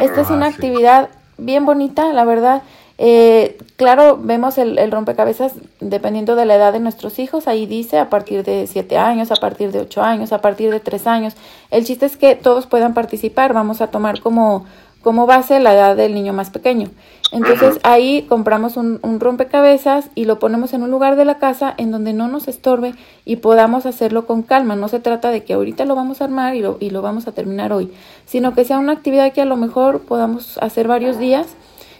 Esta 0.00 0.20
es 0.20 0.30
una 0.30 0.46
ah, 0.46 0.48
actividad 0.48 1.10
bien 1.38 1.64
bonita, 1.64 2.12
la 2.12 2.24
verdad. 2.24 2.62
Eh, 2.98 3.58
claro, 3.76 4.18
vemos 4.20 4.56
el, 4.56 4.78
el, 4.78 4.90
rompecabezas 4.90 5.52
dependiendo 5.80 6.34
de 6.34 6.46
la 6.46 6.54
edad 6.54 6.72
de 6.72 6.80
nuestros 6.80 7.18
hijos. 7.18 7.46
Ahí 7.46 7.66
dice 7.66 7.98
a 7.98 8.08
partir 8.08 8.42
de 8.42 8.66
7 8.66 8.96
años, 8.96 9.30
a 9.30 9.36
partir 9.36 9.70
de 9.70 9.80
8 9.80 10.02
años, 10.02 10.32
a 10.32 10.40
partir 10.40 10.70
de 10.70 10.80
3 10.80 11.06
años. 11.06 11.34
El 11.70 11.84
chiste 11.84 12.06
es 12.06 12.16
que 12.16 12.36
todos 12.36 12.66
puedan 12.66 12.94
participar. 12.94 13.52
Vamos 13.52 13.80
a 13.80 13.88
tomar 13.88 14.20
como 14.20 14.66
como 15.06 15.24
base 15.24 15.60
la 15.60 15.72
edad 15.72 15.94
del 15.94 16.16
niño 16.16 16.32
más 16.32 16.50
pequeño. 16.50 16.90
Entonces 17.30 17.78
ahí 17.84 18.26
compramos 18.28 18.76
un, 18.76 18.98
rompecabezas 19.20 20.10
y 20.16 20.24
lo 20.24 20.40
ponemos 20.40 20.74
en 20.74 20.82
un 20.82 20.90
lugar 20.90 21.14
de 21.14 21.24
la 21.24 21.38
casa 21.38 21.72
en 21.76 21.92
donde 21.92 22.12
no 22.12 22.26
nos 22.26 22.48
estorbe 22.48 22.92
y 23.24 23.36
podamos 23.36 23.86
hacerlo 23.86 24.26
con 24.26 24.42
calma. 24.42 24.74
No 24.74 24.88
se 24.88 24.98
trata 24.98 25.30
de 25.30 25.44
que 25.44 25.52
ahorita 25.52 25.84
lo 25.84 25.94
vamos 25.94 26.20
a 26.20 26.24
armar 26.24 26.56
y 26.56 26.60
lo, 26.60 26.76
y 26.80 26.90
lo 26.90 27.02
vamos 27.02 27.28
a 27.28 27.30
terminar 27.30 27.72
hoy, 27.72 27.92
sino 28.24 28.52
que 28.52 28.64
sea 28.64 28.80
una 28.80 28.94
actividad 28.94 29.32
que 29.32 29.42
a 29.42 29.44
lo 29.44 29.56
mejor 29.56 30.00
podamos 30.00 30.58
hacer 30.58 30.88
varios 30.88 31.20
días 31.20 31.46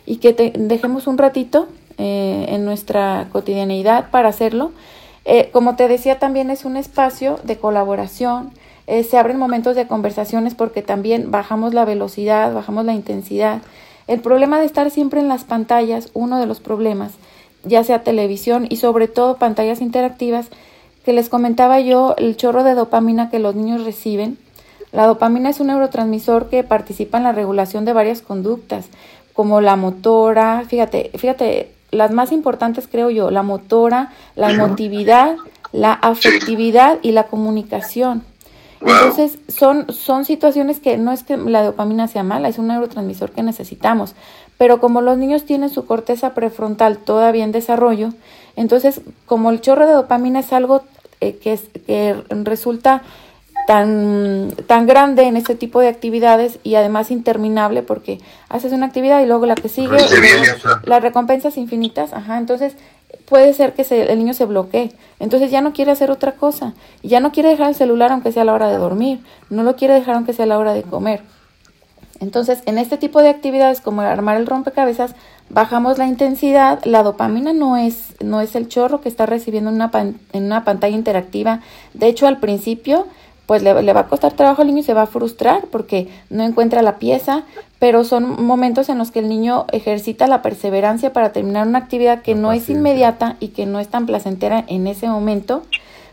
y 0.04 0.16
que 0.16 0.32
dejemos 0.58 1.06
un 1.06 1.16
ratito 1.16 1.68
eh, 1.98 2.46
en 2.48 2.64
nuestra 2.64 3.28
cotidianeidad 3.30 4.10
para 4.10 4.30
hacerlo. 4.30 4.72
Eh, 5.25 5.50
como 5.52 5.76
te 5.76 5.86
decía, 5.86 6.18
también 6.18 6.50
es 6.50 6.64
un 6.64 6.76
espacio 6.76 7.38
de 7.44 7.56
colaboración, 7.56 8.50
eh, 8.87 9.02
se 9.02 9.19
abren 9.19 9.38
momentos 9.38 9.75
de 9.75 9.87
conversaciones 9.87 10.55
porque 10.55 10.83
también 10.83 11.31
bajamos 11.31 11.75
la 11.75 11.85
velocidad, 11.85 12.55
bajamos 12.55 12.85
la 12.85 12.95
intensidad. 12.95 13.62
El 14.07 14.21
problema 14.21 14.61
de 14.61 14.66
estar 14.66 14.90
siempre 14.90 15.21
en 15.21 15.28
las 15.28 15.45
pantallas, 15.45 16.11
uno 16.14 16.38
de 16.38 16.47
los 16.47 16.61
problemas, 16.61 17.12
ya 17.64 17.83
sea 17.83 18.05
televisión 18.05 18.66
y 18.69 18.76
sobre 18.76 19.09
todo 19.09 19.37
pantallas 19.37 19.81
interactivas, 19.81 20.49
que 21.05 21.12
les 21.12 21.28
comentaba 21.28 21.81
yo, 21.81 22.14
el 22.19 22.37
chorro 22.37 22.64
de 22.64 22.75
dopamina 22.75 23.31
que 23.31 23.38
los 23.38 23.55
niños 23.55 23.85
reciben. 23.85 24.38
La 24.93 25.07
dopamina 25.07 25.50
es 25.50 25.61
un 25.61 25.69
neurotransmisor 25.69 26.49
que 26.49 26.62
participa 26.62 27.19
en 27.19 27.25
la 27.25 27.33
regulación 27.33 27.85
de 27.85 27.93
varias 27.93 28.23
conductas, 28.23 28.87
como 29.33 29.61
la 29.61 29.76
motora, 29.76 30.64
fíjate, 30.66 31.11
fíjate, 31.16 31.71
las 31.90 32.11
más 32.11 32.33
importantes 32.33 32.88
creo 32.90 33.11
yo, 33.11 33.31
la 33.31 33.43
motora, 33.43 34.12
la 34.35 34.50
emotividad, 34.50 35.37
la 35.73 35.93
afectividad 35.93 36.99
y 37.02 37.12
la 37.12 37.25
comunicación. 37.25 38.23
Entonces, 38.80 39.38
son, 39.49 39.90
son 39.92 40.25
situaciones 40.25 40.80
que 40.80 40.97
no 40.99 41.12
es 41.12 41.23
que 41.23 41.37
la 41.37 41.62
dopamina 41.62 42.09
sea 42.09 42.23
mala, 42.23 42.49
es 42.49 42.59
un 42.59 42.68
neurotransmisor 42.68 43.30
que 43.30 43.42
necesitamos. 43.42 44.14
Pero 44.59 44.80
como 44.80 45.00
los 45.00 45.18
niños 45.18 45.45
tienen 45.45 45.71
su 45.71 45.87
corteza 45.87 46.35
prefrontal 46.35 46.99
todavía 46.99 47.45
en 47.45 47.52
desarrollo, 47.52 48.11
entonces, 48.56 49.00
como 49.26 49.50
el 49.50 49.61
chorro 49.61 49.87
de 49.87 49.92
dopamina 49.92 50.40
es 50.40 50.52
algo 50.52 50.83
eh, 51.21 51.37
que, 51.37 51.52
es, 51.52 51.64
que 51.87 52.16
resulta 52.30 53.02
tan, 53.66 54.52
tan 54.66 54.87
grande 54.87 55.25
en 55.25 55.37
este 55.37 55.54
tipo 55.54 55.80
de 55.80 55.88
actividades 55.88 56.59
y 56.62 56.76
además 56.76 57.11
interminable 57.11 57.83
porque 57.83 58.21
haces 58.49 58.73
una 58.73 58.87
actividad 58.87 59.21
y 59.23 59.26
luego 59.26 59.45
la 59.45 59.56
que 59.56 59.68
sigue, 59.68 59.97
las 60.85 61.02
recompensas 61.02 61.56
infinitas, 61.56 62.12
ajá, 62.12 62.38
entonces 62.38 62.75
puede 63.26 63.52
ser 63.52 63.75
que 63.75 63.83
el 63.83 64.18
niño 64.18 64.35
se 64.35 64.47
bloquee. 64.47 64.92
Entonces 65.18 65.50
ya 65.50 65.61
no 65.61 65.73
quiere 65.73 65.90
hacer 65.90 66.11
otra 66.11 66.33
cosa. 66.33 66.75
Ya 67.02 67.21
no 67.21 67.33
quiere 67.33 67.50
dejar 67.50 67.68
el 67.68 67.75
celular 67.75 68.12
aunque 68.12 68.33
sea 68.33 68.42
a 68.42 68.45
la 68.47 68.54
hora 68.54 68.68
de 68.68 68.78
dormir. 68.78 69.21
No 69.50 69.62
lo 69.62 69.76
quiere 69.76 69.95
dejar 69.95 70.16
aunque 70.16 70.33
sea 70.33 70.45
a 70.45 70.49
la 70.49 70.59
hora 70.59 70.73
de 70.75 70.83
comer. 70.83 71.23
Entonces, 72.21 72.62
en 72.66 72.78
este 72.78 72.97
tipo 72.97 73.21
de 73.21 73.28
actividades 73.28 73.80
como 73.80 74.00
armar 74.00 74.38
el 74.38 74.47
rompecabezas, 74.47 75.14
bajamos 75.50 75.99
la 75.99 76.06
intensidad. 76.06 76.83
La 76.85 77.02
dopamina 77.02 77.52
no 77.52 77.76
es, 77.76 78.14
no 78.23 78.40
es 78.40 78.54
el 78.56 78.68
chorro 78.68 79.00
que 79.00 79.09
está 79.09 79.26
recibiendo 79.26 79.71
en 79.71 79.76
una, 79.76 79.90
en 80.33 80.45
una 80.45 80.64
pantalla 80.64 80.97
interactiva. 80.97 81.61
De 81.92 82.06
hecho, 82.06 82.26
al 82.26 82.38
principio 82.38 83.06
pues 83.46 83.62
le, 83.62 83.72
va 83.72 84.00
a 84.00 84.06
costar 84.08 84.32
trabajo 84.32 84.62
al 84.62 84.68
niño 84.68 84.80
y 84.80 84.82
se 84.82 84.94
va 84.94 85.02
a 85.02 85.06
frustrar 85.06 85.66
porque 85.70 86.08
no 86.30 86.42
encuentra 86.42 86.82
la 86.82 86.98
pieza, 86.98 87.44
pero 87.78 88.02
son 88.02 88.44
momentos 88.44 88.88
en 88.88 88.98
los 88.98 89.12
que 89.12 89.20
el 89.20 89.28
niño 89.28 89.66
ejercita 89.72 90.26
la 90.26 90.42
perseverancia 90.42 91.12
para 91.12 91.32
terminar 91.32 91.66
una 91.66 91.78
actividad 91.78 92.22
que 92.22 92.34
no 92.34 92.52
es 92.52 92.68
inmediata 92.68 93.36
y 93.38 93.48
que 93.48 93.64
no 93.64 93.78
es 93.78 93.88
tan 93.88 94.06
placentera 94.06 94.64
en 94.66 94.88
ese 94.88 95.06
momento, 95.06 95.62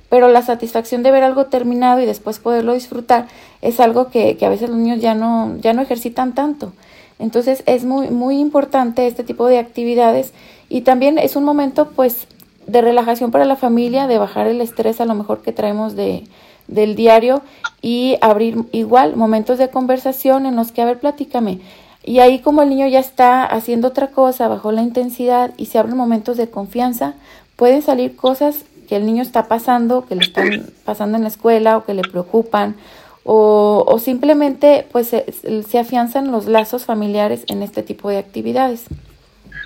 pero 0.09 0.27
la 0.27 0.43
satisfacción 0.43 1.01
de 1.01 1.09
ver 1.09 1.23
algo 1.23 1.45
terminado 1.45 1.99
y 1.99 2.05
después 2.05 2.37
poderlo 2.37 2.73
disfrutar 2.73 3.25
es 3.61 3.79
algo 3.79 4.09
que, 4.09 4.37
que 4.37 4.45
a 4.45 4.49
veces 4.49 4.69
los 4.69 4.77
niños 4.77 5.01
ya 5.01 5.15
no, 5.15 5.57
ya 5.59 5.73
no 5.73 5.81
ejercitan 5.81 6.35
tanto. 6.35 6.71
Entonces 7.17 7.63
es 7.65 7.83
muy, 7.83 8.09
muy 8.09 8.37
importante 8.37 9.07
este 9.07 9.23
tipo 9.23 9.47
de 9.47 9.57
actividades 9.57 10.33
y 10.69 10.81
también 10.81 11.17
es 11.17 11.35
un 11.35 11.45
momento 11.45 11.89
pues 11.95 12.27
de 12.67 12.81
relajación 12.81 13.31
para 13.31 13.45
la 13.45 13.55
familia, 13.55 14.05
de 14.05 14.19
bajar 14.19 14.45
el 14.45 14.61
estrés 14.61 15.01
a 15.01 15.05
lo 15.05 15.15
mejor 15.15 15.41
que 15.41 15.51
traemos 15.51 15.95
de, 15.95 16.25
del 16.73 16.95
diario 16.95 17.41
y 17.81 18.17
abrir 18.21 18.57
igual 18.71 19.15
momentos 19.15 19.57
de 19.57 19.69
conversación 19.69 20.45
en 20.45 20.55
los 20.55 20.71
que, 20.71 20.81
a 20.81 20.85
ver, 20.85 20.99
platícame. 20.99 21.59
Y 22.03 22.19
ahí 22.19 22.39
como 22.39 22.61
el 22.61 22.69
niño 22.69 22.87
ya 22.87 22.99
está 22.99 23.45
haciendo 23.45 23.89
otra 23.89 24.07
cosa 24.07 24.47
bajo 24.47 24.71
la 24.71 24.81
intensidad 24.81 25.51
y 25.57 25.67
se 25.67 25.79
abren 25.79 25.95
momentos 25.95 26.37
de 26.37 26.49
confianza, 26.49 27.13
pueden 27.55 27.81
salir 27.81 28.15
cosas 28.15 28.65
que 28.89 28.97
el 28.97 29.05
niño 29.05 29.23
está 29.23 29.47
pasando, 29.47 30.05
que 30.05 30.15
le 30.15 30.23
están 30.23 30.69
pasando 30.83 31.17
en 31.17 31.23
la 31.23 31.29
escuela 31.29 31.77
o 31.77 31.85
que 31.85 31.93
le 31.93 32.01
preocupan 32.01 32.75
o, 33.23 33.85
o 33.87 33.99
simplemente 33.99 34.85
pues 34.91 35.07
se, 35.07 35.25
se, 35.67 35.79
afianzan 35.79 36.31
los 36.31 36.45
lazos 36.45 36.85
familiares 36.85 37.43
en 37.47 37.63
este 37.63 37.83
tipo 37.83 38.09
de 38.09 38.17
actividades. 38.17 38.83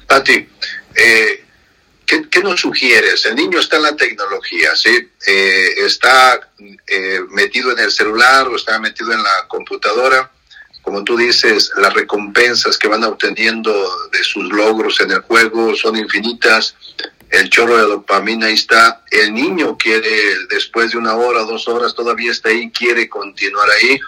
Pati, 0.07 0.33
eh, 0.33 1.43
¿Qué, 2.07 2.41
nos 2.41 2.61
sugieres? 2.61 3.25
El 3.25 3.35
niño 3.35 3.59
está 3.59 3.75
en 3.75 3.83
la 3.83 3.95
tecnología, 3.95 4.73
¿sí? 4.77 5.09
Eh, 5.27 5.73
está 5.85 6.39
eh, 6.87 7.19
metido 7.31 7.71
en 7.73 7.79
el 7.79 7.91
celular 7.91 8.47
o 8.47 8.55
está 8.55 8.79
metido 8.79 9.11
en 9.11 9.21
la 9.21 9.45
computadora. 9.49 10.31
Como 10.81 11.03
tú 11.03 11.17
dices, 11.17 11.69
las 11.75 11.93
recompensas 11.93 12.77
que 12.77 12.87
van 12.87 13.03
obteniendo 13.03 13.73
de 14.13 14.23
sus 14.23 14.45
logros 14.53 15.01
en 15.01 15.11
el 15.11 15.19
juego 15.19 15.75
son 15.75 15.97
infinitas. 15.97 16.75
El 17.29 17.49
chorro 17.49 17.75
de 17.75 17.83
dopamina 17.83 18.45
ahí 18.45 18.53
está. 18.53 19.03
El 19.11 19.33
niño 19.33 19.77
quiere, 19.77 20.47
después 20.49 20.91
de 20.91 20.97
una 20.97 21.15
hora, 21.15 21.41
dos 21.41 21.67
horas, 21.67 21.93
todavía 21.93 22.31
está 22.31 22.49
ahí, 22.49 22.71
quiere 22.71 23.09
continuar 23.09 23.67
ahí. 23.69 23.99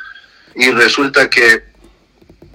Y 0.55 0.71
resulta 0.71 1.29
que 1.29 1.63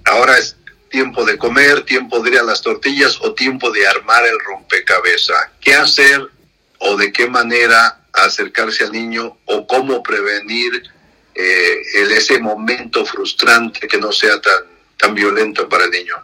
ahora 0.06 0.38
es, 0.38 0.56
tiempo 0.88 1.24
de 1.24 1.36
comer, 1.38 1.82
tiempo 1.82 2.20
de 2.20 2.30
ir 2.30 2.38
a 2.38 2.42
las 2.42 2.62
tortillas 2.62 3.18
o 3.22 3.34
tiempo 3.34 3.70
de 3.70 3.86
armar 3.86 4.24
el 4.24 4.38
rompecabezas. 4.40 5.50
¿Qué 5.60 5.74
hacer 5.74 6.28
o 6.78 6.96
de 6.96 7.12
qué 7.12 7.28
manera 7.28 8.00
acercarse 8.12 8.84
al 8.84 8.92
niño 8.92 9.36
o 9.46 9.66
cómo 9.66 10.02
prevenir 10.02 10.84
eh, 11.34 11.76
el, 11.96 12.12
ese 12.12 12.38
momento 12.38 13.04
frustrante 13.04 13.88
que 13.88 13.98
no 13.98 14.12
sea 14.12 14.40
tan, 14.40 14.62
tan 14.96 15.14
violento 15.14 15.68
para 15.68 15.84
el 15.84 15.90
niño? 15.90 16.14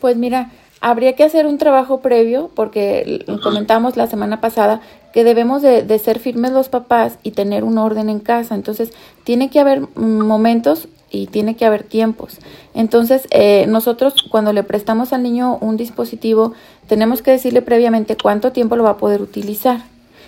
Pues 0.00 0.16
mira, 0.16 0.50
habría 0.80 1.14
que 1.14 1.24
hacer 1.24 1.46
un 1.46 1.58
trabajo 1.58 2.00
previo 2.00 2.50
porque 2.54 3.24
comentamos 3.42 3.96
la 3.96 4.06
semana 4.06 4.40
pasada 4.40 4.80
que 5.14 5.24
debemos 5.24 5.62
de, 5.62 5.84
de, 5.84 5.98
ser 6.00 6.18
firmes 6.18 6.50
los 6.50 6.68
papás 6.68 7.18
y 7.22 7.30
tener 7.30 7.62
un 7.62 7.78
orden 7.78 8.10
en 8.10 8.18
casa. 8.18 8.56
Entonces, 8.56 8.90
tiene 9.22 9.48
que 9.48 9.60
haber 9.60 9.82
momentos 9.96 10.88
y 11.14 11.28
tiene 11.28 11.56
que 11.56 11.64
haber 11.64 11.84
tiempos. 11.84 12.38
Entonces, 12.74 13.28
eh, 13.30 13.66
nosotros 13.68 14.14
cuando 14.28 14.52
le 14.52 14.64
prestamos 14.64 15.12
al 15.12 15.22
niño 15.22 15.56
un 15.60 15.76
dispositivo, 15.76 16.54
tenemos 16.88 17.22
que 17.22 17.30
decirle 17.30 17.62
previamente 17.62 18.16
cuánto 18.16 18.52
tiempo 18.52 18.76
lo 18.76 18.82
va 18.82 18.90
a 18.90 18.96
poder 18.96 19.22
utilizar 19.22 19.84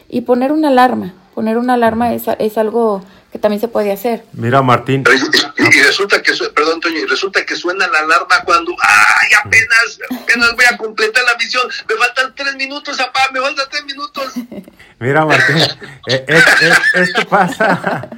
y 0.08 0.20
poner 0.20 0.52
una 0.52 0.68
alarma. 0.68 1.14
Poner 1.34 1.58
una 1.58 1.74
alarma 1.74 2.14
es, 2.14 2.24
es 2.38 2.56
algo 2.56 3.02
que 3.30 3.38
también 3.38 3.60
se 3.60 3.68
puede 3.68 3.92
hacer. 3.92 4.24
Mira, 4.32 4.62
Martín. 4.62 5.04
Y, 5.58 5.82
resulta 5.82 6.22
que, 6.22 6.32
perdón, 6.54 6.80
Toño, 6.80 7.00
y 7.00 7.06
resulta 7.06 7.44
que 7.44 7.56
suena 7.56 7.86
la 7.88 7.98
alarma 7.98 8.42
cuando, 8.44 8.72
ay, 8.80 9.28
apenas, 9.44 9.98
apenas 10.22 10.56
voy 10.56 10.64
a 10.64 10.76
completar 10.78 11.24
la 11.24 11.36
misión, 11.36 11.64
me 11.88 11.96
faltan 11.96 12.34
tres 12.34 12.54
minutos, 12.54 12.96
papá, 12.96 13.28
me 13.34 13.40
faltan 13.40 13.66
tres 13.70 13.84
minutos. 13.84 14.32
Mira, 14.98 15.26
Martín, 15.26 15.56
eh, 16.08 16.24
esto 16.94 17.26
pasa, 17.28 18.08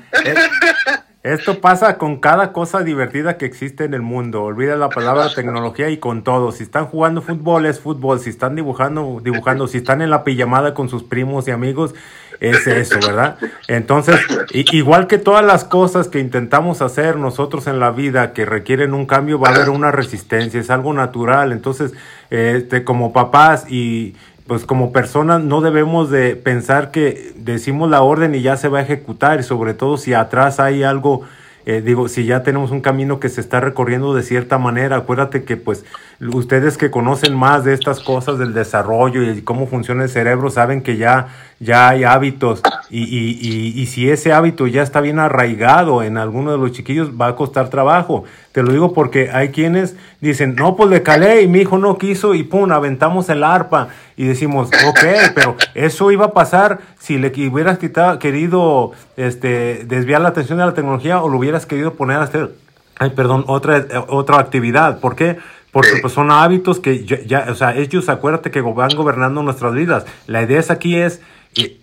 esto 1.25 1.61
pasa 1.61 1.99
con 1.99 2.20
cada 2.20 2.52
cosa 2.52 2.82
divertida 2.82 3.37
que 3.37 3.47
existe 3.47 3.85
en 3.85 3.94
el 3.94 4.02
mundo. 4.02 4.44
Olvida 4.44 4.76
la 4.76 4.88
palabra 4.88 5.35
tecnología 5.35 5.90
y 5.90 5.97
con 5.99 6.23
todo. 6.23 6.52
Si 6.52 6.62
están 6.62 6.87
jugando 6.87 7.20
fútbol 7.20 7.66
es 7.66 7.80
fútbol. 7.80 8.20
Si 8.20 8.30
están 8.30 8.54
dibujando, 8.54 9.20
dibujando. 9.23 9.66
Si 9.66 9.78
están 9.78 10.02
en 10.02 10.11
la 10.11 10.23
pijamada 10.23 10.73
con 10.75 10.88
sus 10.88 11.02
primos 11.02 11.49
y 11.49 11.50
amigos, 11.50 11.97
es 12.38 12.68
eso, 12.68 13.00
¿verdad? 13.04 13.37
Entonces, 13.66 14.20
igual 14.52 15.08
que 15.08 15.18
todas 15.18 15.44
las 15.44 15.64
cosas 15.64 16.06
que 16.06 16.20
intentamos 16.20 16.80
hacer 16.82 17.16
nosotros 17.16 17.66
en 17.66 17.80
la 17.80 17.90
vida 17.90 18.32
que 18.32 18.47
requieren 18.47 18.94
un 18.94 19.06
cambio, 19.06 19.40
va 19.40 19.49
a 19.49 19.54
haber 19.56 19.70
una 19.70 19.90
resistencia. 19.90 20.61
Es 20.61 20.70
algo 20.70 20.92
natural. 20.92 21.50
Entonces, 21.50 21.94
este, 22.30 22.85
como 22.85 23.12
papás 23.12 23.68
y 23.68 24.14
pues 24.48 24.64
como 24.64 24.90
personas 24.90 25.42
no 25.42 25.60
debemos 25.60 26.10
de 26.10 26.34
pensar 26.34 26.90
que 26.90 27.32
decimos 27.36 27.88
la 27.88 28.02
orden 28.02 28.34
y 28.34 28.40
ya 28.42 28.56
se 28.56 28.68
va 28.68 28.78
a 28.78 28.82
ejecutar 28.82 29.38
y 29.38 29.42
sobre 29.44 29.74
todo 29.74 29.98
si 29.98 30.14
atrás 30.14 30.58
hay 30.58 30.82
algo 30.82 31.22
eh, 31.66 31.82
digo, 31.82 32.08
si 32.08 32.24
ya 32.24 32.42
tenemos 32.42 32.70
un 32.70 32.80
camino 32.80 33.20
que 33.20 33.28
se 33.28 33.42
está 33.42 33.60
recorriendo 33.60 34.14
de 34.14 34.22
cierta 34.22 34.56
manera, 34.56 34.96
acuérdate 34.96 35.44
que 35.44 35.58
pues 35.58 35.84
ustedes 36.18 36.78
que 36.78 36.90
conocen 36.90 37.36
más 37.36 37.62
de 37.62 37.74
estas 37.74 38.00
cosas 38.00 38.38
del 38.38 38.54
desarrollo 38.54 39.22
y 39.22 39.42
cómo 39.42 39.66
funciona 39.66 40.04
el 40.04 40.08
cerebro, 40.08 40.48
saben 40.48 40.80
que 40.80 40.96
ya, 40.96 41.28
ya 41.60 41.88
hay 41.88 42.04
hábitos 42.04 42.62
y, 42.88 43.02
y, 43.02 43.38
y, 43.40 43.80
y 43.80 43.86
si 43.86 44.08
ese 44.08 44.32
hábito 44.32 44.66
ya 44.66 44.82
está 44.82 45.00
bien 45.00 45.18
arraigado 45.18 46.02
en 46.02 46.16
alguno 46.16 46.52
de 46.52 46.58
los 46.58 46.72
chiquillos, 46.72 47.10
va 47.20 47.28
a 47.28 47.36
costar 47.36 47.68
trabajo. 47.68 48.24
Te 48.52 48.62
lo 48.62 48.72
digo 48.72 48.92
porque 48.92 49.30
hay 49.30 49.48
quienes 49.50 49.96
dicen, 50.20 50.54
no, 50.54 50.76
pues 50.76 50.88
le 50.88 51.02
calé 51.02 51.42
y 51.42 51.48
mi 51.48 51.60
hijo 51.60 51.78
no 51.78 51.98
quiso 51.98 52.34
y 52.34 52.44
pum, 52.44 52.70
aventamos 52.70 53.28
el 53.28 53.42
arpa 53.42 53.88
y 54.16 54.24
decimos, 54.24 54.70
ok, 54.86 55.00
pero 55.34 55.56
eso 55.74 56.10
iba 56.10 56.26
a 56.26 56.32
pasar 56.32 56.78
si 56.98 57.18
le 57.18 57.28
hubieras 57.48 57.78
quitado, 57.78 58.18
querido 58.18 58.92
este, 59.16 59.84
desviar 59.84 60.20
la 60.20 60.28
atención 60.28 60.58
de 60.58 60.66
la 60.66 60.74
tecnología 60.74 61.22
o 61.22 61.28
lo 61.28 61.38
hubieras 61.38 61.66
querido 61.66 61.94
poner 61.94 62.18
a 62.18 62.22
hacer, 62.22 62.52
ay, 62.98 63.10
perdón, 63.10 63.44
otra, 63.48 63.84
otra 64.08 64.38
actividad. 64.38 65.00
¿Por 65.00 65.16
qué? 65.16 65.38
Porque 65.72 65.98
pues, 66.00 66.12
son 66.12 66.30
hábitos 66.30 66.80
que 66.80 67.04
ya, 67.04 67.20
ya, 67.26 67.46
o 67.50 67.54
sea, 67.54 67.76
ellos 67.76 68.08
acuérdate 68.08 68.50
que 68.50 68.60
van 68.60 68.90
gobernando 68.96 69.42
nuestras 69.42 69.74
vidas. 69.74 70.06
La 70.26 70.42
idea 70.42 70.58
es 70.58 70.70
aquí 70.70 70.96
es 70.96 71.20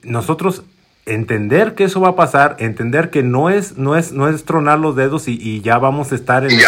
nosotros 0.03 0.63
entender 1.05 1.75
que 1.75 1.84
eso 1.84 2.01
va 2.01 2.10
a 2.10 2.15
pasar, 2.15 2.55
entender 2.60 3.10
que 3.10 3.22
no 3.22 3.50
es, 3.50 3.77
no 3.77 3.96
es, 3.96 4.12
no 4.12 4.27
es 4.27 4.44
tronar 4.44 4.79
los 4.79 4.96
dedos 4.96 5.27
y, 5.27 5.62
ya 5.62 5.77
vamos 5.77 6.12
a 6.12 6.15
estar 6.15 6.44
en 6.46 6.60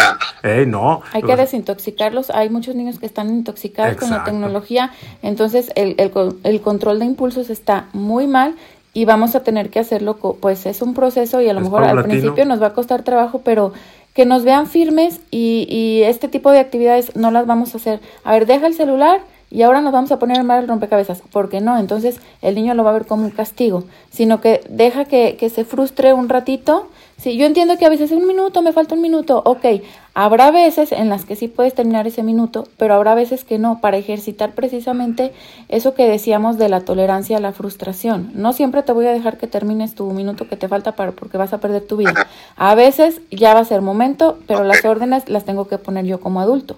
eh, 0.44 0.64
no. 0.66 1.02
Hay 1.12 1.22
que 1.22 1.36
desintoxicarlos. 1.36 2.30
Hay 2.30 2.48
muchos 2.48 2.74
niños 2.74 2.98
que 2.98 3.06
están 3.06 3.28
intoxicados 3.30 3.96
con 3.96 4.10
la 4.10 4.24
tecnología, 4.24 4.92
entonces 5.22 5.72
el, 5.74 5.94
el, 5.98 6.12
el, 6.44 6.60
control 6.60 7.00
de 7.00 7.06
impulsos 7.06 7.50
está 7.50 7.86
muy 7.92 8.26
mal 8.26 8.54
y 8.94 9.04
vamos 9.04 9.34
a 9.34 9.42
tener 9.42 9.70
que 9.70 9.80
hacerlo, 9.80 10.16
pues 10.16 10.66
es 10.66 10.82
un 10.82 10.94
proceso 10.94 11.40
y 11.40 11.48
a 11.48 11.52
lo 11.52 11.60
mejor 11.60 11.84
al 11.84 12.02
principio 12.04 12.44
nos 12.44 12.62
va 12.62 12.68
a 12.68 12.72
costar 12.72 13.02
trabajo, 13.02 13.42
pero 13.44 13.72
que 14.14 14.24
nos 14.24 14.44
vean 14.44 14.66
firmes 14.66 15.20
y, 15.30 15.66
y 15.68 16.02
este 16.02 16.28
tipo 16.28 16.50
de 16.50 16.58
actividades 16.58 17.14
no 17.14 17.30
las 17.30 17.46
vamos 17.46 17.74
a 17.74 17.78
hacer. 17.78 18.00
A 18.24 18.32
ver, 18.32 18.46
deja 18.46 18.66
el 18.66 18.74
celular 18.74 19.20
y 19.50 19.62
ahora 19.62 19.80
nos 19.80 19.92
vamos 19.92 20.12
a 20.12 20.18
poner 20.18 20.38
en 20.38 20.46
mar 20.46 20.62
el 20.62 20.68
rompecabezas. 20.68 21.22
¿Por 21.32 21.48
qué 21.48 21.60
no? 21.60 21.78
Entonces 21.78 22.20
el 22.42 22.54
niño 22.54 22.74
lo 22.74 22.84
va 22.84 22.90
a 22.90 22.94
ver 22.94 23.06
como 23.06 23.24
un 23.24 23.30
castigo, 23.30 23.84
sino 24.10 24.40
que 24.40 24.60
deja 24.68 25.04
que, 25.04 25.36
que 25.36 25.50
se 25.50 25.64
frustre 25.64 26.12
un 26.12 26.28
ratito. 26.28 26.88
Sí, 27.16 27.36
yo 27.36 27.46
entiendo 27.46 27.76
que 27.78 27.84
a 27.84 27.88
veces 27.88 28.12
un 28.12 28.28
minuto, 28.28 28.62
me 28.62 28.72
falta 28.72 28.94
un 28.94 29.00
minuto, 29.00 29.42
ok, 29.44 29.82
habrá 30.14 30.52
veces 30.52 30.92
en 30.92 31.08
las 31.08 31.24
que 31.24 31.34
sí 31.34 31.48
puedes 31.48 31.74
terminar 31.74 32.06
ese 32.06 32.22
minuto, 32.22 32.68
pero 32.76 32.94
habrá 32.94 33.16
veces 33.16 33.44
que 33.44 33.58
no, 33.58 33.80
para 33.80 33.96
ejercitar 33.96 34.52
precisamente 34.52 35.32
eso 35.68 35.94
que 35.94 36.08
decíamos 36.08 36.58
de 36.58 36.68
la 36.68 36.82
tolerancia 36.82 37.38
a 37.38 37.40
la 37.40 37.50
frustración. 37.50 38.30
No 38.34 38.52
siempre 38.52 38.84
te 38.84 38.92
voy 38.92 39.06
a 39.06 39.12
dejar 39.12 39.36
que 39.36 39.48
termines 39.48 39.96
tu 39.96 40.08
minuto 40.12 40.46
que 40.48 40.56
te 40.56 40.68
falta 40.68 40.92
para, 40.92 41.10
porque 41.10 41.38
vas 41.38 41.52
a 41.52 41.58
perder 41.58 41.82
tu 41.82 41.96
vida. 41.96 42.28
A 42.54 42.76
veces 42.76 43.20
ya 43.32 43.52
va 43.52 43.60
a 43.60 43.64
ser 43.64 43.80
momento, 43.80 44.38
pero 44.46 44.62
las 44.62 44.84
órdenes 44.84 45.28
las 45.28 45.44
tengo 45.44 45.66
que 45.66 45.78
poner 45.78 46.04
yo 46.04 46.20
como 46.20 46.40
adulto. 46.40 46.76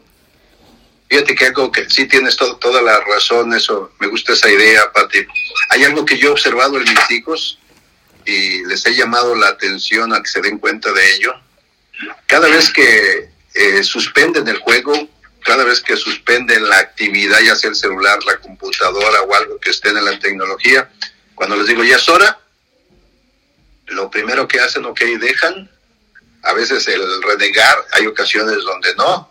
Fíjate 1.11 1.35
que 1.35 1.47
algo 1.47 1.73
que 1.73 1.90
sí 1.90 2.07
tienes 2.07 2.37
toda 2.37 2.81
la 2.83 3.00
razón, 3.00 3.52
eso, 3.52 3.93
me 3.99 4.07
gusta 4.07 4.33
esa 4.33 4.49
idea, 4.49 4.93
Pati. 4.93 5.26
Hay 5.71 5.83
algo 5.83 6.05
que 6.05 6.17
yo 6.17 6.29
he 6.29 6.31
observado 6.31 6.76
en 6.76 6.85
mis 6.85 7.11
hijos 7.11 7.59
y 8.25 8.64
les 8.67 8.87
he 8.87 8.95
llamado 8.95 9.35
la 9.35 9.49
atención 9.49 10.14
a 10.14 10.23
que 10.23 10.29
se 10.29 10.40
den 10.40 10.59
cuenta 10.59 10.93
de 10.93 11.14
ello. 11.14 11.35
Cada 12.26 12.47
vez 12.47 12.73
que 12.73 13.29
eh, 13.55 13.83
suspenden 13.83 14.47
el 14.47 14.59
juego, 14.59 15.09
cada 15.43 15.64
vez 15.64 15.81
que 15.81 15.97
suspenden 15.97 16.69
la 16.69 16.79
actividad, 16.79 17.40
ya 17.40 17.57
sea 17.57 17.71
el 17.71 17.76
celular, 17.76 18.23
la 18.25 18.37
computadora 18.37 19.23
o 19.23 19.35
algo 19.35 19.59
que 19.59 19.71
esté 19.71 19.88
en 19.88 20.05
la 20.05 20.17
tecnología, 20.21 20.93
cuando 21.35 21.57
les 21.57 21.67
digo 21.67 21.83
ya 21.83 21.97
es 21.97 22.09
hora, 22.09 22.38
lo 23.87 24.09
primero 24.12 24.47
que 24.47 24.61
hacen, 24.61 24.85
ok, 24.85 25.00
dejan, 25.19 25.69
a 26.42 26.52
veces 26.54 26.87
el 26.88 27.23
renegar, 27.23 27.76
hay 27.92 28.06
ocasiones 28.06 28.56
donde 28.64 28.94
no, 28.97 29.28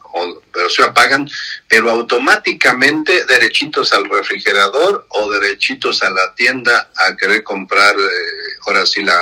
pero 0.53 0.69
se 0.69 0.83
apagan, 0.83 1.29
pero 1.67 1.89
automáticamente 1.91 3.25
derechitos 3.25 3.93
al 3.93 4.09
refrigerador 4.09 5.05
o 5.09 5.31
derechitos 5.31 6.03
a 6.03 6.09
la 6.09 6.33
tienda 6.35 6.89
a 6.95 7.15
querer 7.15 7.43
comprar, 7.43 7.95
eh, 7.95 8.57
ahora 8.65 8.85
sí, 8.85 9.03
la, 9.03 9.19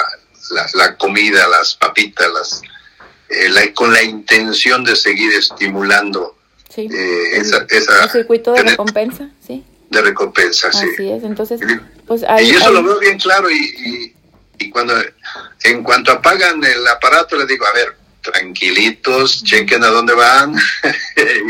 la, 0.73 0.97
comida, 0.97 1.47
las 1.47 1.75
papitas, 1.75 2.27
las, 2.33 2.61
eh, 3.29 3.73
con 3.73 3.91
la 3.93 4.03
intención 4.03 4.83
de 4.83 4.95
seguir 4.95 5.33
estimulando 5.33 6.37
sí. 6.69 6.87
Eh, 6.91 7.37
esa, 7.37 7.65
esa, 7.69 8.09
circuito 8.09 8.53
de 8.53 8.63
recompensa, 8.63 9.29
sí. 9.45 9.63
De 9.89 10.01
recompensa, 10.01 10.71
sí. 10.71 10.89
Así 10.93 11.09
es, 11.09 11.23
entonces, 11.23 11.61
pues 12.05 12.23
ahí, 12.23 12.49
Y 12.49 12.51
eso 12.51 12.71
lo 12.71 12.83
veo 12.83 12.99
bien 12.99 13.17
claro 13.17 13.49
y, 13.49 13.55
y, 13.55 14.13
cuando, 14.71 14.93
en 15.63 15.83
cuanto 15.83 16.11
apagan 16.11 16.63
el 16.63 16.87
aparato, 16.87 17.35
le 17.37 17.45
digo, 17.45 17.65
a 17.65 17.73
ver, 17.73 17.95
tranquilitos, 18.21 19.43
chequen 19.43 19.83
a 19.83 19.87
dónde 19.87 20.13
van. 20.13 20.55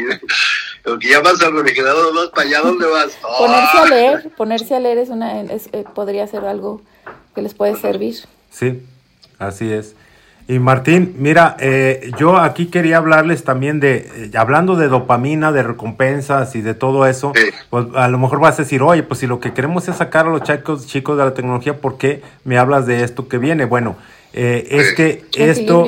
Porque 0.84 1.10
ya 1.10 1.20
vas 1.20 1.42
al 1.42 1.54
refrigerador, 1.54 2.16
vas 2.16 2.30
para 2.30 2.48
allá, 2.48 2.62
¿dónde 2.62 2.86
vas? 2.86 3.12
Ponerse 3.38 3.78
a 3.78 3.86
leer, 3.86 4.30
ponerse 4.38 4.76
a 4.76 4.80
leer 4.80 4.98
es 5.00 5.10
una, 5.10 5.42
eh, 5.42 5.86
podría 5.94 6.28
ser 6.28 6.46
algo 6.46 6.82
que 7.36 7.42
les 7.42 7.54
puede 7.54 7.76
servir. 7.76 8.16
Sí, 8.52 8.82
así 9.38 9.72
es. 9.72 9.96
Y 10.50 10.60
Martín, 10.60 11.16
mira, 11.18 11.58
eh, 11.60 12.12
yo 12.18 12.38
aquí 12.38 12.68
quería 12.68 12.98
hablarles 12.98 13.44
también 13.44 13.82
de, 13.82 14.10
eh, 14.16 14.38
hablando 14.38 14.78
de 14.78 14.88
dopamina, 14.88 15.52
de 15.52 15.62
recompensas 15.62 16.56
y 16.56 16.62
de 16.62 16.74
todo 16.74 17.06
eso, 17.06 17.34
pues 17.70 17.88
a 17.96 18.08
lo 18.08 18.18
mejor 18.18 18.40
vas 18.40 18.58
a 18.60 18.64
decir, 18.64 18.82
oye, 18.82 19.04
pues 19.04 19.20
si 19.20 19.28
lo 19.28 19.42
que 19.42 19.54
queremos 19.54 19.90
es 19.90 19.98
sacar 19.98 20.26
a 20.26 20.30
los 20.30 20.44
chicos, 20.44 20.88
chicos 20.88 21.18
de 21.18 21.26
la 21.26 21.34
tecnología, 21.34 21.82
¿por 21.82 21.98
qué 21.98 22.22
me 22.46 22.58
hablas 22.58 22.86
de 22.86 23.04
esto 23.04 23.28
que 23.28 23.38
viene? 23.38 23.66
Bueno, 23.66 23.98
es 24.34 24.94
que 24.94 25.26
esto... 25.36 25.86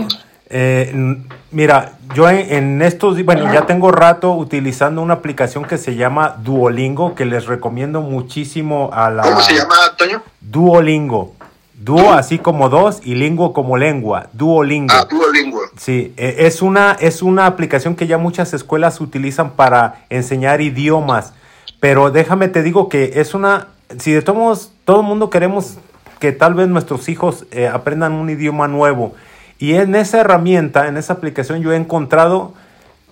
Eh, 0.52 1.16
mira, 1.52 1.94
yo 2.16 2.28
en, 2.28 2.82
estos, 2.82 3.24
bueno, 3.24 3.54
ya 3.54 3.68
tengo 3.68 3.92
rato 3.92 4.34
utilizando 4.34 5.02
una 5.02 5.16
aplicación 5.16 5.64
que 5.64 5.78
se 5.78 5.96
llama 5.96 6.38
Duolingo, 6.40 7.14
que 7.14 7.26
les 7.26 7.46
recomiendo 7.46 8.02
muchísimo 8.02 8.90
a 8.92 9.12
la... 9.12 9.22
¿Cómo 9.22 9.42
se 9.42 9.54
llama, 9.54 9.76
Toño? 9.96 10.24
Duolingo. 10.42 11.36
Duo 11.80 12.12
así 12.12 12.40
como 12.40 12.68
dos 12.68 13.00
y 13.06 13.16
lingo 13.16 13.54
como 13.54 13.78
lengua. 13.78 14.28
Duolingo. 14.34 14.94
Ah, 14.94 15.08
Duolingo. 15.10 15.62
Sí, 15.78 16.14
e, 16.18 16.36
es 16.40 16.62
una, 16.62 16.98
es 17.00 17.22
una 17.22 17.46
aplicación 17.46 17.96
que 17.96 18.06
ya 18.06 18.18
muchas 18.18 18.54
escuelas 18.54 19.00
utilizan 19.00 19.52
para 19.52 20.06
enseñar 20.10 20.60
idiomas. 20.60 21.34
Pero 21.80 22.12
déjame 22.12 22.50
te 22.50 22.64
digo 22.64 22.90
que 22.90 23.14
es 23.16 23.34
una, 23.34 23.68
si 23.98 24.12
de 24.12 24.22
todos 24.22 24.74
todo 24.84 25.00
el 25.00 25.08
mundo 25.08 25.30
queremos 25.30 25.78
que 26.20 26.34
tal 26.34 26.54
vez 26.54 26.68
nuestros 26.68 27.08
hijos 27.08 27.46
eh, 27.52 27.70
aprendan 27.70 28.12
un 28.12 28.30
idioma 28.30 28.68
nuevo, 28.68 29.16
y 29.58 29.76
en 29.76 29.96
esa 29.96 30.20
herramienta, 30.20 30.88
en 30.88 30.98
esa 30.98 31.14
aplicación, 31.14 31.62
yo 31.62 31.72
he 31.72 31.76
encontrado 31.76 32.54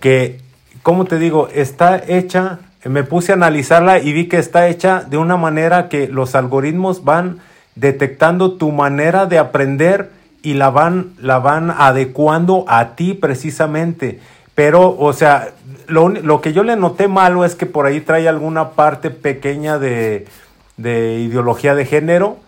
que, 0.00 0.40
como 0.82 1.06
te 1.06 1.18
digo, 1.18 1.48
está 1.54 2.02
hecha, 2.06 2.58
me 2.84 3.02
puse 3.02 3.32
a 3.32 3.34
analizarla 3.34 3.98
y 3.98 4.12
vi 4.12 4.28
que 4.28 4.38
está 4.38 4.68
hecha 4.68 5.02
de 5.02 5.16
una 5.16 5.36
manera 5.36 5.88
que 5.88 6.08
los 6.08 6.34
algoritmos 6.34 7.04
van 7.04 7.40
detectando 7.78 8.52
tu 8.52 8.72
manera 8.72 9.26
de 9.26 9.38
aprender 9.38 10.10
y 10.42 10.54
la 10.54 10.70
van, 10.70 11.12
la 11.20 11.38
van 11.38 11.70
adecuando 11.70 12.64
a 12.68 12.96
ti 12.96 13.14
precisamente. 13.14 14.20
Pero, 14.54 14.96
o 14.98 15.12
sea, 15.12 15.50
lo, 15.86 16.08
lo 16.08 16.40
que 16.40 16.52
yo 16.52 16.62
le 16.62 16.76
noté 16.76 17.08
malo 17.08 17.44
es 17.44 17.54
que 17.54 17.66
por 17.66 17.86
ahí 17.86 18.00
trae 18.00 18.28
alguna 18.28 18.70
parte 18.70 19.10
pequeña 19.10 19.78
de, 19.78 20.26
de 20.76 21.20
ideología 21.20 21.74
de 21.74 21.84
género 21.84 22.38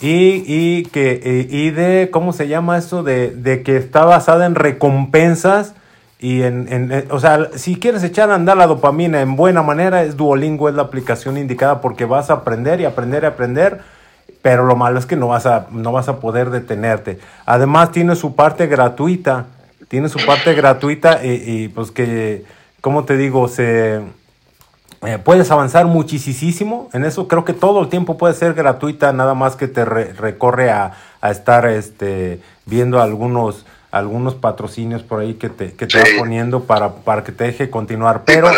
y, 0.00 0.42
y 0.46 0.84
que 0.84 1.20
eh, 1.22 1.46
y 1.50 1.70
de 1.70 2.08
cómo 2.10 2.32
se 2.32 2.48
llama 2.48 2.78
eso 2.78 3.02
de, 3.02 3.30
de, 3.30 3.62
que 3.62 3.76
está 3.76 4.04
basada 4.04 4.46
en 4.46 4.54
recompensas 4.54 5.74
y 6.18 6.42
en, 6.42 6.72
en, 6.72 7.06
o 7.10 7.20
sea 7.20 7.48
si 7.54 7.76
quieres 7.76 8.02
echar 8.02 8.30
a 8.30 8.34
andar 8.34 8.56
la 8.56 8.66
dopamina 8.66 9.20
en 9.20 9.36
buena 9.36 9.62
manera 9.62 10.02
es 10.02 10.16
Duolingo 10.16 10.68
es 10.68 10.74
la 10.74 10.82
aplicación 10.82 11.36
indicada 11.36 11.80
porque 11.80 12.06
vas 12.06 12.30
a 12.30 12.34
aprender 12.34 12.80
y 12.80 12.86
aprender 12.86 13.24
y 13.24 13.26
aprender 13.26 13.80
pero 14.42 14.64
lo 14.64 14.76
malo 14.76 14.98
es 14.98 15.06
que 15.06 15.16
no 15.16 15.28
vas 15.28 15.46
a 15.46 15.66
no 15.70 15.92
vas 15.92 16.08
a 16.08 16.20
poder 16.20 16.50
detenerte 16.50 17.18
además 17.46 17.92
tiene 17.92 18.16
su 18.16 18.34
parte 18.34 18.66
gratuita 18.66 19.46
tiene 19.88 20.08
su 20.08 20.24
parte 20.24 20.54
gratuita 20.54 21.24
y, 21.24 21.42
y 21.46 21.68
pues 21.68 21.90
que 21.90 22.44
como 22.80 23.04
te 23.04 23.16
digo 23.16 23.48
se 23.48 24.00
eh, 25.02 25.18
puedes 25.18 25.50
avanzar 25.50 25.86
muchísimo 25.86 26.90
en 26.92 27.06
eso. 27.06 27.26
Creo 27.26 27.44
que 27.46 27.54
todo 27.54 27.80
el 27.80 27.88
tiempo 27.88 28.18
puede 28.18 28.34
ser 28.34 28.52
gratuita, 28.52 29.14
nada 29.14 29.32
más 29.32 29.56
que 29.56 29.66
te 29.66 29.84
recorre 29.86 30.70
a, 30.70 30.92
a, 31.22 31.30
estar 31.30 31.64
este, 31.66 32.42
viendo 32.66 33.00
algunos 33.00 33.64
algunos 33.90 34.34
patrocinios 34.34 35.02
por 35.02 35.20
ahí 35.20 35.34
que 35.34 35.48
te, 35.48 35.72
que 35.72 35.86
te 35.86 35.98
va 35.98 36.04
poniendo 36.18 36.64
para, 36.64 36.94
para 36.96 37.24
que 37.24 37.32
te 37.32 37.44
deje 37.44 37.70
continuar. 37.70 38.22
Pero 38.24 38.48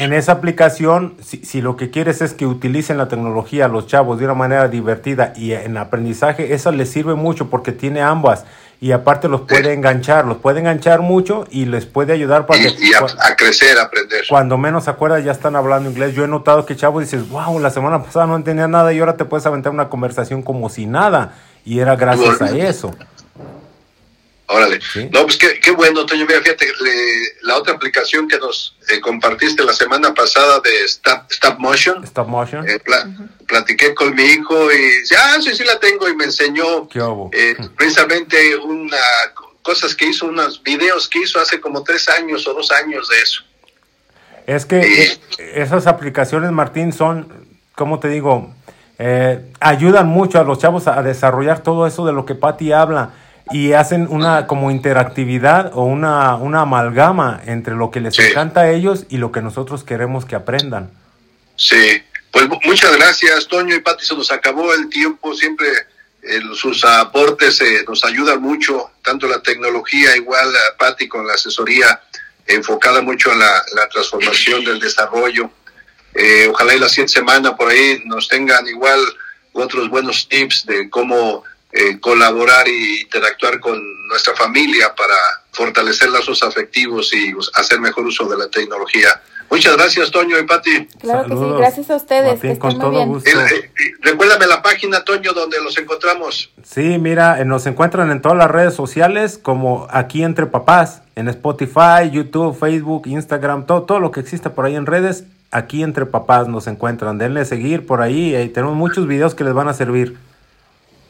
En, 0.00 0.12
esa 0.12 0.32
aplicación, 0.32 1.14
si, 1.24 1.38
si, 1.38 1.62
lo 1.62 1.76
que 1.76 1.90
quieres 1.90 2.20
es 2.20 2.34
que 2.34 2.46
utilicen 2.46 2.98
la 2.98 3.08
tecnología 3.08 3.68
los 3.68 3.86
chavos 3.86 4.18
de 4.18 4.26
una 4.26 4.34
manera 4.34 4.68
divertida 4.68 5.32
y 5.34 5.52
en 5.52 5.76
aprendizaje, 5.76 6.52
esa 6.52 6.70
les 6.72 6.90
sirve 6.90 7.14
mucho 7.14 7.48
porque 7.48 7.72
tiene 7.72 8.02
ambas 8.02 8.44
y 8.80 8.92
aparte 8.92 9.28
los 9.28 9.42
puede 9.42 9.72
enganchar, 9.72 10.26
los 10.26 10.36
puede 10.36 10.60
enganchar 10.60 11.00
mucho 11.00 11.46
y 11.50 11.64
les 11.64 11.86
puede 11.86 12.12
ayudar 12.12 12.44
para 12.46 12.60
y, 12.60 12.66
a, 12.66 13.34
crecer, 13.34 13.78
a 13.78 13.84
aprender. 13.84 14.24
Cuando 14.28 14.58
menos 14.58 14.84
se 14.84 14.90
acuerda 14.90 15.20
ya 15.20 15.32
están 15.32 15.56
hablando 15.56 15.88
inglés. 15.88 16.14
Yo 16.14 16.24
he 16.24 16.28
notado 16.28 16.66
que 16.66 16.76
chavos 16.76 17.02
dices, 17.02 17.26
wow, 17.30 17.58
la 17.58 17.70
semana 17.70 18.02
pasada 18.02 18.26
no 18.26 18.36
entendía 18.36 18.68
nada 18.68 18.92
y 18.92 18.98
ahora 18.98 19.16
te 19.16 19.24
puedes 19.24 19.46
aventar 19.46 19.72
una 19.72 19.88
conversación 19.88 20.42
como 20.42 20.68
si 20.68 20.84
nada 20.84 21.34
y 21.64 21.78
era 21.78 21.96
gracias 21.96 22.42
a 22.42 22.50
eso. 22.50 22.94
Órale. 24.54 24.78
No, 25.10 25.24
pues 25.24 25.36
qué, 25.36 25.58
qué, 25.58 25.72
bueno, 25.72 26.06
Toño. 26.06 26.26
Mira, 26.26 26.40
fíjate, 26.40 26.66
la 27.42 27.56
otra 27.56 27.74
aplicación 27.74 28.28
que 28.28 28.38
nos 28.38 28.76
eh, 28.88 29.00
compartiste 29.00 29.64
la 29.64 29.72
semana 29.72 30.14
pasada 30.14 30.60
de 30.60 30.84
Stop, 30.84 31.30
Stop 31.32 31.58
Motion. 31.58 32.04
Stop 32.04 32.28
Motion. 32.28 32.68
Eh, 32.68 32.78
platiqué 33.48 33.94
con 33.94 34.14
mi 34.14 34.22
hijo 34.22 34.70
y 34.70 35.00
dice, 35.00 35.16
ah, 35.18 35.38
sí, 35.42 35.54
sí 35.56 35.64
la 35.64 35.80
tengo 35.80 36.08
y 36.08 36.14
me 36.14 36.24
enseñó 36.24 36.88
eh, 37.32 37.56
precisamente 37.76 38.56
una 38.56 38.96
cosas 39.62 39.94
que 39.96 40.06
hizo, 40.06 40.26
unos 40.26 40.62
videos 40.62 41.08
que 41.08 41.20
hizo 41.20 41.40
hace 41.40 41.58
como 41.58 41.82
tres 41.82 42.08
años 42.10 42.46
o 42.46 42.54
dos 42.54 42.70
años 42.70 43.08
de 43.08 43.18
eso. 43.18 43.42
Es 44.46 44.66
que 44.66 45.18
esas 45.38 45.86
aplicaciones, 45.88 46.52
Martín, 46.52 46.92
son, 46.92 47.48
como 47.74 47.98
te 47.98 48.08
digo, 48.08 48.54
ayudan 49.58 50.06
mucho 50.06 50.38
a 50.38 50.44
los 50.44 50.58
chavos 50.58 50.86
a 50.86 51.02
desarrollar 51.02 51.62
todo 51.62 51.88
eso 51.88 52.06
de 52.06 52.12
lo 52.12 52.24
que 52.24 52.36
Patti 52.36 52.70
habla 52.70 53.14
y 53.52 53.72
hacen 53.72 54.06
una 54.10 54.46
como 54.46 54.70
interactividad 54.70 55.72
o 55.74 55.84
una, 55.84 56.34
una 56.36 56.62
amalgama 56.62 57.40
entre 57.46 57.74
lo 57.74 57.90
que 57.90 58.00
les 58.00 58.18
encanta 58.18 58.62
a 58.62 58.70
ellos 58.70 59.04
y 59.08 59.18
lo 59.18 59.32
que 59.32 59.42
nosotros 59.42 59.84
queremos 59.84 60.24
que 60.24 60.34
aprendan. 60.34 60.90
Sí, 61.56 62.02
pues 62.30 62.48
muchas 62.64 62.96
gracias, 62.96 63.46
Toño 63.46 63.74
y 63.74 63.80
Pati, 63.80 64.04
se 64.04 64.16
nos 64.16 64.32
acabó 64.32 64.72
el 64.74 64.88
tiempo, 64.88 65.34
siempre 65.34 65.68
eh, 66.22 66.40
sus 66.54 66.84
aportes 66.84 67.60
eh, 67.60 67.84
nos 67.86 68.04
ayudan 68.04 68.40
mucho, 68.40 68.90
tanto 69.02 69.28
la 69.28 69.42
tecnología, 69.42 70.16
igual 70.16 70.48
a 70.48 70.76
Pati 70.78 71.06
con 71.06 71.26
la 71.26 71.34
asesoría 71.34 72.00
enfocada 72.46 73.02
mucho 73.02 73.32
en 73.32 73.38
la, 73.38 73.62
la 73.74 73.88
transformación 73.88 74.64
del 74.64 74.80
desarrollo. 74.80 75.50
Eh, 76.14 76.48
ojalá 76.50 76.74
y 76.74 76.78
la 76.78 76.88
siguiente 76.88 77.14
semana 77.14 77.56
por 77.56 77.70
ahí 77.70 78.02
nos 78.04 78.28
tengan 78.28 78.66
igual 78.68 79.00
otros 79.52 79.88
buenos 79.88 80.28
tips 80.28 80.66
de 80.66 80.88
cómo 80.90 81.44
eh, 81.76 81.98
colaborar 81.98 82.68
e 82.68 83.00
interactuar 83.02 83.58
con 83.58 83.76
nuestra 84.06 84.32
familia 84.36 84.94
para 84.94 85.16
fortalecer 85.50 86.08
lazos 86.08 86.40
afectivos 86.44 87.12
y 87.12 87.34
hacer 87.54 87.80
mejor 87.80 88.06
uso 88.06 88.28
de 88.28 88.36
la 88.36 88.48
tecnología. 88.48 89.08
Muchas 89.50 89.76
gracias, 89.76 90.12
Toño 90.12 90.38
y 90.38 90.44
Pati. 90.44 90.86
Claro 91.00 91.28
que 91.28 91.34
sí, 91.34 91.52
gracias 91.58 91.90
a 91.90 91.96
ustedes. 91.96 92.40
que 92.40 92.58
con 92.60 92.78
todo 92.78 92.90
bien. 92.90 93.08
Gusto. 93.08 93.28
Eh, 93.28 93.70
eh, 93.76 93.90
recuérdame 94.02 94.46
la 94.46 94.62
página, 94.62 95.02
Toño, 95.02 95.32
donde 95.32 95.60
los 95.60 95.76
encontramos. 95.76 96.52
Sí, 96.62 96.96
mira, 96.98 97.44
nos 97.44 97.66
encuentran 97.66 98.08
en 98.12 98.22
todas 98.22 98.38
las 98.38 98.52
redes 98.52 98.74
sociales, 98.74 99.36
como 99.36 99.88
aquí 99.90 100.22
entre 100.22 100.46
papás, 100.46 101.02
en 101.16 101.28
Spotify, 101.28 102.08
YouTube, 102.12 102.56
Facebook, 102.56 103.08
Instagram, 103.08 103.66
todo, 103.66 103.82
todo 103.82 103.98
lo 103.98 104.12
que 104.12 104.20
exista 104.20 104.54
por 104.54 104.64
ahí 104.64 104.76
en 104.76 104.86
redes, 104.86 105.24
aquí 105.50 105.82
entre 105.82 106.06
papás 106.06 106.46
nos 106.46 106.68
encuentran. 106.68 107.18
Denle 107.18 107.44
seguir 107.44 107.84
por 107.84 108.00
ahí, 108.00 108.36
y 108.36 108.48
tenemos 108.50 108.76
muchos 108.76 109.08
videos 109.08 109.34
que 109.34 109.42
les 109.42 109.54
van 109.54 109.66
a 109.66 109.74
servir. 109.74 110.16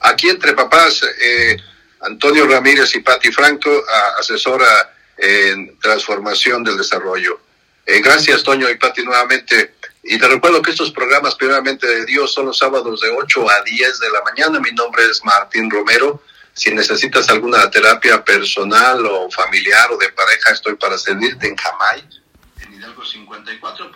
Aquí 0.04 0.28
entre 0.28 0.52
papás, 0.52 1.00
eh, 1.02 1.56
Antonio 2.00 2.46
Ramírez 2.46 2.94
y 2.94 3.00
Patti 3.00 3.32
Franco, 3.32 3.70
asesora 4.18 4.94
en 5.16 5.78
transformación 5.78 6.62
del 6.62 6.76
desarrollo. 6.76 7.40
Eh, 7.86 8.00
gracias, 8.00 8.42
Toño 8.42 8.68
y 8.68 8.76
Patti, 8.76 9.02
nuevamente. 9.02 9.76
Y 10.02 10.18
te 10.18 10.28
recuerdo 10.28 10.60
que 10.60 10.72
estos 10.72 10.90
programas, 10.90 11.34
primeramente 11.34 11.86
de 11.86 12.04
Dios, 12.04 12.34
son 12.34 12.46
los 12.46 12.58
sábados 12.58 13.00
de 13.00 13.10
8 13.10 13.50
a 13.50 13.62
10 13.62 14.00
de 14.00 14.10
la 14.10 14.22
mañana. 14.22 14.60
Mi 14.60 14.72
nombre 14.72 15.06
es 15.06 15.24
Martín 15.24 15.70
Romero. 15.70 16.22
Si 16.52 16.70
necesitas 16.70 17.30
alguna 17.30 17.70
terapia 17.70 18.22
personal 18.22 19.04
o 19.06 19.30
familiar 19.30 19.90
o 19.90 19.96
de 19.96 20.10
pareja, 20.10 20.50
estoy 20.52 20.74
para 20.76 20.98
servirte 20.98 21.48
en 21.48 21.56
Jamay, 21.56 22.00
en 22.60 22.72
5454 22.72 23.92
puede 23.92 23.94